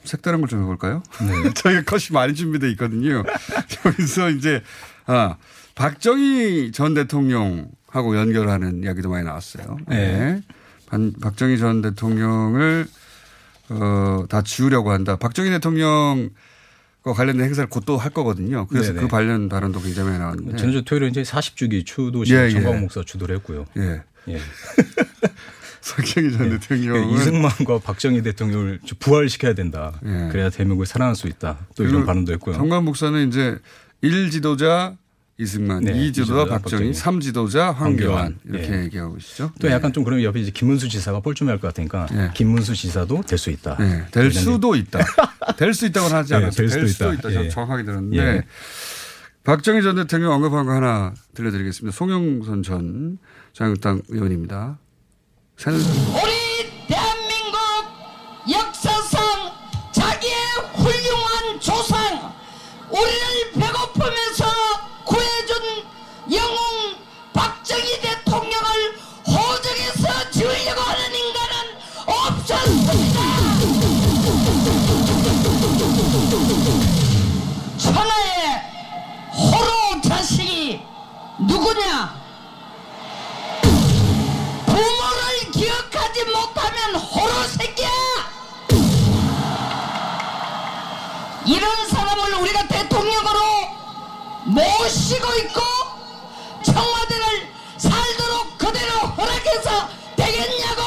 색다른 0.04 0.40
걸 0.42 0.50
좀 0.50 0.62
해볼까요? 0.64 1.02
네. 1.22 1.54
저희가 1.56 1.84
컷이 1.84 2.06
많이 2.12 2.34
준비되어 2.36 2.70
있거든요. 2.72 3.24
여기서 3.86 4.30
이제, 4.32 4.62
아, 5.06 5.38
박정희 5.76 6.72
전 6.72 6.94
대통령하고 6.94 8.18
연결하는 8.18 8.84
이야기도 8.84 9.10
많이 9.10 9.26
나왔어요. 9.26 9.78
네. 9.88 10.42
반, 10.88 11.14
박정희 11.22 11.58
전 11.58 11.82
대통령을, 11.82 12.86
어, 13.70 14.26
다 14.30 14.42
지우려고 14.44 14.92
한다. 14.92 15.16
박정희 15.16 15.50
대통령, 15.50 16.30
과 17.04 17.12
관련된 17.12 17.46
행사를 17.46 17.68
곧 17.70 17.84
또 17.86 17.98
할 17.98 18.12
거거든요. 18.12 18.66
그래서 18.68 18.94
네네. 18.94 19.02
그 19.02 19.08
관련 19.10 19.50
발언도 19.50 19.82
굉장히 19.82 20.10
많이 20.10 20.20
나왔는데. 20.20 20.56
지난주 20.58 20.86
토요일에 20.86 21.08
이제 21.10 21.22
40주기 21.24 21.86
추도식 21.86 22.34
예, 22.34 22.46
예. 22.46 22.50
정광 22.52 22.80
목사 22.80 23.02
주도를 23.04 23.36
했고요. 23.38 23.66
예. 23.76 24.02
예. 24.30 24.40
박정희 25.90 26.32
전 26.38 26.50
대통령은 26.50 27.10
예, 27.10 27.14
이승만과 27.16 27.80
박정희 27.80 28.22
대통령을 28.24 28.80
좀 28.86 28.98
부활시켜야 29.00 29.54
된다. 29.54 29.94
예. 30.06 30.30
그래야 30.32 30.50
대한민국을 30.50 30.86
살아날 30.86 31.16
수 31.16 31.28
있다. 31.28 31.68
또 31.76 31.84
이런 31.84 32.06
발언도 32.06 32.32
했고요. 32.34 32.56
정관 32.56 32.86
목사는 32.86 33.28
이제 33.28 33.58
1 34.02 34.32
지도자 34.32 34.96
이승만, 35.40 35.84
네, 35.84 35.92
2 35.92 36.14
지도자 36.14 36.34
이지도자 36.34 36.46
박정희, 36.46 36.62
박정희, 36.62 36.94
3 36.94 37.20
지도자 37.20 37.72
황교안 37.72 38.18
황교안. 38.18 38.40
이렇게 38.46 38.74
예. 38.80 38.84
얘기하고 38.86 39.16
계시죠. 39.16 39.52
또 39.60 39.68
네. 39.68 39.74
약간 39.74 39.92
좀 39.92 40.04
그러면 40.04 40.24
옆에 40.24 40.40
이제 40.40 40.52
김문수 40.52 40.88
지사가 40.90 41.20
뻘쭘할 41.22 41.60
것 41.60 41.68
같으니까 41.68 42.08
예. 42.14 42.32
김문수 42.34 42.76
지사도 42.76 43.22
될 43.24 43.38
수 43.38 43.50
있다. 43.50 43.76
네, 43.78 44.06
될 44.12 44.32
수도 44.32 44.76
있다. 44.76 45.00
될 45.58 45.74
수 45.74 45.86
있다고는 45.88 46.16
하지 46.16 46.30
네, 46.30 46.36
않았어요. 46.38 46.68
될 46.68 46.80
될 46.80 46.88
수도 46.88 47.12
있다. 47.14 47.30
있다. 47.30 47.44
예. 47.46 47.50
정확하게 47.50 47.84
들었는데 47.84 48.18
예. 48.18 48.44
박정희 49.44 49.82
전 49.82 49.96
대통령 49.98 50.32
언급한 50.32 50.66
거 50.66 50.72
하나 50.72 51.14
들려드리겠습니다. 51.34 51.94
송영선 51.98 52.64
전 52.64 53.18
자유당 53.52 54.02
의원입니다. 54.08 54.78
새 55.64 56.43
모시고 94.54 95.26
있고 95.40 95.62
청와대를 96.64 97.26
살도록 97.78 98.58
그대로 98.58 98.92
허락해서 99.18 99.90
되겠냐고! 100.16 100.84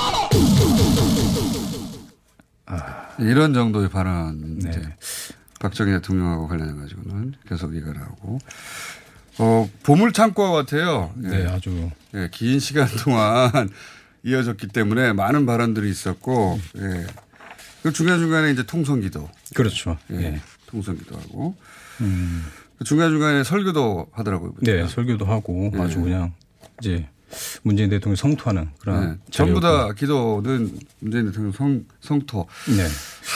이런 3.18 3.54
정도의 3.54 3.88
발언 3.90 4.58
네. 4.58 4.70
이제 4.70 4.82
박정희 5.58 5.92
대통령하고 5.94 6.48
관련해 6.48 6.80
가지고는 6.80 7.34
계속 7.48 7.74
얘기를 7.74 8.00
하고 8.00 8.38
어 9.38 9.68
보물 9.82 10.12
창고와 10.12 10.52
같아요. 10.52 11.12
네, 11.16 11.46
아주 11.46 11.90
예, 12.14 12.28
긴 12.30 12.60
시간 12.60 12.86
동안 12.88 13.50
이어졌기 14.22 14.68
때문에 14.68 15.12
많은 15.12 15.44
발언들이 15.46 15.90
있었고 15.90 16.60
예. 16.78 17.06
그 17.82 17.92
중간 17.92 18.18
중간에 18.18 18.50
이제 18.50 18.64
통성기도 18.64 19.28
그렇죠. 19.54 19.98
예, 20.12 20.16
예. 20.16 20.40
통성기도 20.66 21.16
하고 21.16 21.56
음. 22.00 22.44
중간 22.84 23.10
중간에 23.10 23.44
설교도 23.44 24.08
하더라고요. 24.12 24.54
네, 24.60 24.86
설교도 24.86 25.24
하고 25.24 25.70
예. 25.74 25.80
아주 25.80 26.02
그냥 26.02 26.32
이제 26.80 27.08
문재인 27.62 27.90
대통령 27.90 28.16
성토하는 28.16 28.68
그런 28.78 29.12
네, 29.12 29.18
전부 29.30 29.60
다. 29.60 29.92
기도는 29.92 30.78
문재인 31.00 31.26
대통령 31.26 31.52
성, 31.52 31.84
성토. 32.00 32.46
네. 32.76 32.86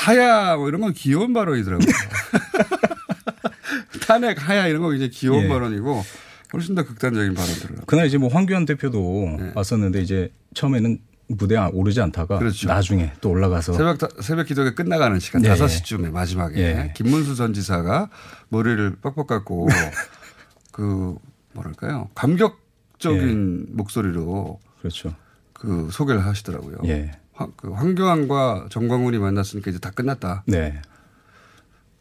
하야 0.04 0.56
뭐 0.56 0.68
이런 0.68 0.80
건 0.80 0.92
귀여운 0.92 1.32
발언이더라고요. 1.32 1.86
탄핵 4.06 4.48
하야 4.48 4.66
이런 4.66 4.82
거 4.82 4.94
이제 4.94 5.08
귀여운 5.08 5.44
예. 5.44 5.48
발언이고 5.48 6.04
훨씬 6.52 6.74
더 6.74 6.84
극단적인 6.84 7.34
발언들을. 7.34 7.76
그날 7.86 8.06
이제 8.06 8.18
뭐 8.18 8.28
황교안 8.28 8.66
대표도 8.66 9.38
왔었는데 9.54 10.02
이제 10.02 10.32
처음에는 10.54 10.98
무대에 11.30 11.58
오르지 11.72 12.00
않다가 12.00 12.34
네. 12.36 12.40
그렇죠. 12.40 12.66
나중에 12.68 13.12
또 13.20 13.30
올라가서 13.30 13.72
새벽 13.74 13.98
다- 13.98 14.08
새벽 14.20 14.46
기도가 14.46 14.74
끝나가는 14.74 15.18
시간 15.20 15.42
네, 15.42 15.48
5시쯤에 15.50 16.10
마지막에 16.10 16.58
예. 16.60 16.92
김문수 16.96 17.36
전 17.36 17.52
지사가 17.52 18.08
머리를 18.48 18.96
빡빡 19.00 19.26
깎고 19.28 19.68
그 20.72 21.14
뭐랄까요 21.52 22.08
감격적인 22.14 23.68
목소리로 23.70 24.58
그렇죠. 24.80 25.14
그 25.52 25.88
소개를 25.92 26.24
하시더라고요. 26.24 26.78
예. 26.86 27.12
황, 27.32 27.52
그 27.56 27.70
황교안과 27.70 28.66
정광훈이 28.70 29.18
만났으니까 29.18 29.70
이제 29.70 29.78
다 29.78 29.90
끝났다. 29.90 30.42
네. 30.46 30.80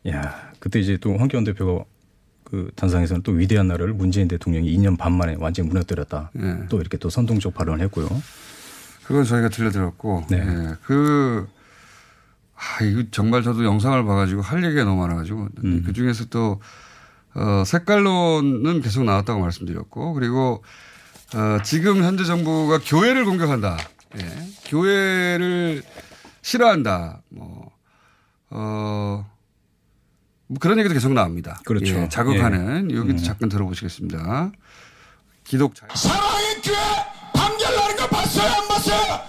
야, 0.07 0.51
그때 0.59 0.79
이제 0.79 0.97
또 0.99 1.17
황교안 1.17 1.43
대표가 1.43 1.83
그 2.45 2.71
단상에서는 2.75 3.21
또 3.23 3.33
위대한 3.33 3.67
나라를 3.67 3.93
문재인 3.93 4.27
대통령이 4.27 4.75
2년 4.77 4.97
반 4.97 5.13
만에 5.13 5.35
완전히 5.37 5.67
무너뜨렸다. 5.67 6.31
예. 6.39 6.55
또 6.69 6.79
이렇게 6.79 6.97
또 6.97 7.09
선동적 7.09 7.53
발언을 7.53 7.83
했고요. 7.85 8.07
그건 9.09 9.23
저희가 9.23 9.49
들려드렸고, 9.49 10.25
네. 10.29 10.37
예, 10.37 10.75
그, 10.83 11.49
아, 12.55 12.83
이거 12.83 13.01
정말 13.09 13.41
저도 13.41 13.65
영상을 13.65 14.05
봐가지고 14.05 14.41
할 14.43 14.63
얘기가 14.63 14.83
너무 14.83 15.01
많아가지고, 15.01 15.47
음. 15.63 15.81
그 15.83 15.93
중에서 15.93 16.25
또, 16.25 16.61
어, 17.33 17.63
색깔론은 17.65 18.81
계속 18.81 19.05
나왔다고 19.05 19.39
말씀드렸고, 19.39 20.13
그리고, 20.13 20.63
어, 21.33 21.57
지금 21.63 22.03
현재 22.03 22.23
정부가 22.23 22.81
교회를 22.85 23.25
공격한다. 23.25 23.79
예, 24.19 24.47
교회를 24.65 25.81
싫어한다. 26.43 27.23
뭐, 27.29 27.71
어, 28.51 29.27
뭐 30.45 30.57
그런 30.59 30.77
얘기도 30.77 30.93
계속 30.93 31.13
나옵니다. 31.13 31.59
그렇죠. 31.65 31.95
예, 31.95 32.09
자극하는, 32.09 32.91
예. 32.91 32.95
여기도 32.95 33.15
음. 33.15 33.23
잠깐 33.23 33.49
들어보시겠습니다. 33.49 34.51
기독 35.45 35.73
자 35.73 35.87
사랑의 35.95 36.61
교회 36.61 36.77
봤어요 38.29 38.51
안 38.51 38.67
봤어요? 38.67 39.21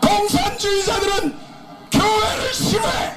공산주의자들은 0.00 1.38
교회를 1.90 2.54
싫어해 2.54 3.14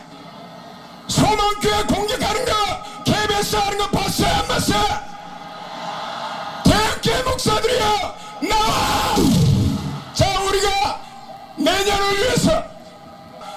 소망교회 1.07 1.83
공격하는 1.83 2.45
거 2.45 2.51
KBS 3.05 3.55
하는 3.55 3.77
거 3.77 3.89
봤어요 3.89 4.33
안 4.33 4.47
봤어요? 4.47 4.83
대학교회 6.65 7.23
목사들이요 7.23 8.15
나와 8.49 9.15
자 10.13 10.41
우리가 10.41 10.99
내년을 11.55 12.17
위해서 12.17 12.65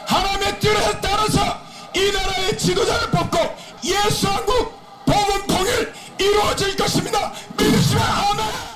하나님의 0.06 0.60
뜻에 0.60 1.00
따라서 1.00 1.58
이 1.96 2.12
나라의 2.12 2.56
지도자를 2.58 3.10
뽑고 3.10 3.38
예수 3.82 4.28
한국 4.28 4.78
복음 5.04 5.46
통일 5.48 5.92
이루어질 6.18 6.76
것입니다 6.76 7.32
믿으시면 7.56 8.02
아멘 8.04 8.73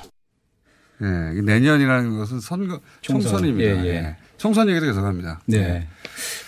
예, 1.03 1.39
이 1.39 1.43
내년이라는 1.43 2.19
것은 2.19 2.41
선거 2.41 2.81
총선. 3.01 3.31
총선입니다. 3.33 3.71
예, 3.71 3.85
예. 3.85 3.89
예. 3.89 4.17
총선 4.37 4.69
얘기도 4.69 4.87
계속 4.87 5.05
합니다. 5.05 5.41
네. 5.47 5.87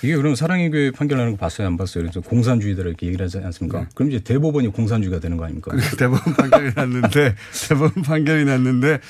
이게 0.03 0.17
그럼 0.17 0.35
사랑의 0.35 0.71
교회 0.71 0.91
판결나는 0.91 1.33
거 1.33 1.39
봤어요 1.39 1.67
안 1.67 1.77
봤어요? 1.77 2.05
그래서 2.05 2.21
공산주의다 2.21 2.83
이렇게 2.83 3.07
얘기를 3.07 3.25
하지 3.25 3.39
않습니까? 3.39 3.87
그럼 3.95 4.11
이제 4.11 4.21
대법원이 4.21 4.69
공산주의가 4.69 5.21
되는 5.21 5.37
거 5.37 5.45
아닙니까? 5.45 5.73
대법원 5.99 6.35
판결이 6.35 6.73
났는데 6.75 7.35
대법원 7.69 8.03
판결이 8.03 8.45
났는데 8.45 9.01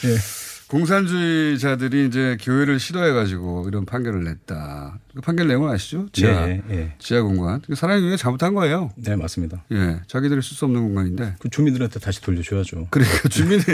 공산주의자들이 0.71 2.07
이제 2.07 2.37
교회를 2.41 2.79
싫어해가지고 2.79 3.65
이런 3.67 3.85
판결을 3.85 4.23
냈다. 4.23 5.01
그 5.17 5.21
판결 5.21 5.49
내용을 5.49 5.69
아시죠? 5.69 6.09
지하, 6.13 6.49
예, 6.49 6.63
예. 6.71 6.95
지하 7.01 7.23
공간. 7.23 7.61
사랑교회가 7.75 8.17
잘못한 8.17 8.55
거예요. 8.55 8.93
네, 8.95 9.17
맞습니다. 9.17 9.65
예, 9.73 9.99
자기들이 10.07 10.41
쓸 10.41 10.57
수 10.57 10.67
없는 10.67 10.81
공간인데. 10.81 11.35
그 11.41 11.51
주민들한테 11.51 11.99
다시 11.99 12.23
돌려줘야죠. 12.23 12.87
그러니까 12.91 13.19
주민의 13.29 13.65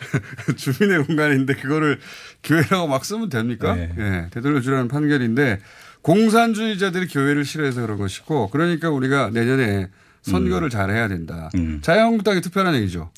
주민의 0.56 1.04
공간인데 1.04 1.56
그거를 1.56 1.98
교회라고 2.42 2.88
막 2.88 3.04
쓰면 3.04 3.28
됩니까? 3.28 3.74
네. 3.74 3.94
예, 3.98 4.28
되돌려주라는 4.30 4.88
판결인데 4.88 5.58
공산주의자들이 6.00 7.08
교회를 7.08 7.44
싫어해서 7.44 7.82
그런 7.82 7.98
것이고 7.98 8.48
그러니까 8.48 8.88
우리가 8.88 9.28
내년에 9.28 9.90
선거를 10.22 10.70
잘해야 10.70 11.08
된다. 11.08 11.50
자유한국당이 11.82 12.40
투표하는 12.40 12.80
얘기죠. 12.80 13.10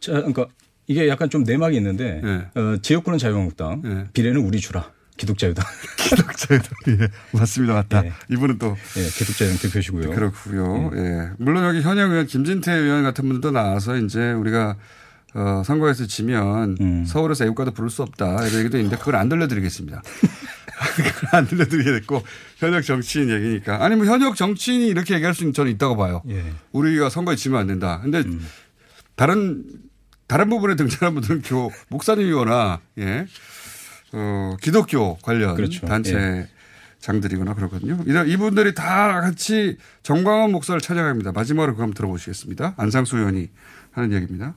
자, 0.00 0.12
그러니까 0.12 0.46
이게 0.90 1.08
약간 1.08 1.30
좀 1.30 1.44
내막이 1.44 1.76
있는데 1.76 2.20
네. 2.20 2.60
어, 2.60 2.76
지역구는 2.82 3.20
자유한국당, 3.20 4.08
비례는 4.12 4.40
우리 4.40 4.58
주라. 4.58 4.90
기독자유당. 5.16 5.64
기독자유당. 5.96 6.70
예, 6.88 7.08
맞습니다. 7.38 7.74
맞다. 7.74 8.02
이분은 8.28 8.58
또. 8.58 8.76
예, 8.96 9.02
기독자유당 9.04 9.58
대표시고요. 9.58 10.10
그렇고요. 10.10 10.90
예. 10.96 11.30
물론 11.38 11.62
여기 11.64 11.80
현역 11.80 12.10
의원 12.10 12.26
김진태 12.26 12.72
의원 12.72 13.04
같은 13.04 13.24
분들도 13.24 13.52
나와서 13.52 13.96
이제 13.98 14.32
우리가 14.32 14.76
어, 15.34 15.62
선거에서 15.64 16.06
지면 16.06 16.76
음. 16.80 17.04
서울에서 17.04 17.44
애국가도 17.44 17.70
부를 17.70 17.88
수 17.88 18.02
없다 18.02 18.44
이런 18.48 18.60
얘기도 18.60 18.78
있는데 18.78 18.96
그걸 18.96 19.14
안 19.14 19.28
들려드리겠습니다. 19.28 20.02
그걸 20.96 21.12
안 21.32 21.46
들려드리겠고 21.46 22.24
현역 22.56 22.82
정치인 22.82 23.30
얘기니까 23.30 23.84
아니 23.84 23.94
뭐 23.94 24.06
현역 24.06 24.34
정치인이 24.34 24.88
이렇게 24.88 25.14
얘기할 25.14 25.34
수 25.34 25.44
있는 25.44 25.52
저는 25.52 25.70
있다고 25.72 25.96
봐요. 25.96 26.22
예. 26.30 26.42
우리가 26.72 27.10
선거에 27.10 27.36
지면 27.36 27.60
안 27.60 27.66
된다. 27.68 28.00
근데 28.02 28.20
음. 28.20 28.44
다른 29.14 29.62
다른 30.30 30.48
부분에 30.48 30.76
등장한 30.76 31.14
분들은 31.14 31.42
교 31.42 31.72
목사님이거나 31.88 32.80
예. 32.98 33.26
어, 34.12 34.56
기독교 34.62 35.16
관련 35.16 35.56
그렇죠. 35.56 35.84
단체 35.88 36.14
예. 36.14 36.48
장들이거나 37.00 37.54
그렇거든요. 37.54 37.98
이런 38.06 38.28
이분들이 38.28 38.72
다 38.72 39.20
같이 39.22 39.76
정광훈 40.04 40.52
목사를 40.52 40.80
찾아갑니다. 40.80 41.32
마지막으로 41.32 41.74
그럼 41.74 41.92
들어보시겠습니다. 41.92 42.74
안상수 42.76 43.18
의원이 43.18 43.48
하는 43.90 44.12
얘기입니다. 44.12 44.54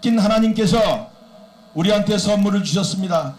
긴 0.00 0.20
하나님께서 0.20 1.10
우리한테 1.74 2.16
선물을 2.16 2.62
주셨습니다. 2.62 3.36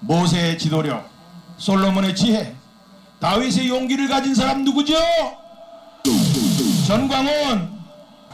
모세의 0.00 0.58
지도력, 0.58 1.08
솔로몬의 1.56 2.14
지혜, 2.14 2.54
다윗의 3.20 3.70
용기를 3.70 4.06
가진 4.08 4.34
사람 4.34 4.64
누구죠? 4.64 4.94
전광훈, 6.86 7.79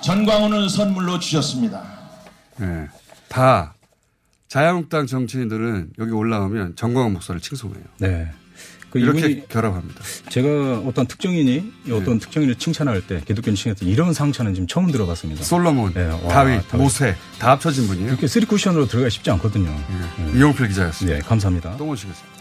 전광훈을 0.07 0.68
선물로 0.68 1.18
주셨습니다. 1.18 1.82
네. 2.59 2.86
다 3.28 3.74
자유한국당 4.46 5.09
정치인들은 5.09 5.94
여기 5.98 6.12
올라오면 6.12 6.76
정광훈 6.76 7.14
목사를 7.14 7.40
칭송해요. 7.40 7.82
네. 7.98 8.30
그 8.90 9.00
이렇게 9.00 9.44
결합합니다. 9.48 10.00
제가 10.28 10.78
어떤 10.86 11.07
특정인이 11.07 11.72
어떤 11.90 12.20
특정인을 12.20 12.54
칭찬할 12.54 13.09
때 13.09 13.20
기독교인 13.26 13.57
칭찬할 13.57 13.74
때 13.74 13.84
이런 13.84 14.12
상처는 14.12 14.54
지금 14.54 14.68
처음 14.68 14.92
들어봤습니다. 14.92 15.42
솔로몬, 15.42 15.92
네, 15.92 16.07
와, 16.07 16.28
다윗, 16.28 16.62
모세 16.76 17.16
다 17.40 17.50
합쳐진 17.50 17.88
분이에요. 17.88 18.09
이렇게 18.09 18.28
쓰리 18.28 18.46
쿠션으로 18.46 18.86
들어가 18.86 19.09
쉽지 19.09 19.28
않거든요. 19.32 19.74
이용필 20.36 20.68
기자였습니다. 20.68 21.18
네, 21.18 21.24
감사합니다. 21.24 21.76
또 21.76 21.84
모시겠습니다. 21.84 22.36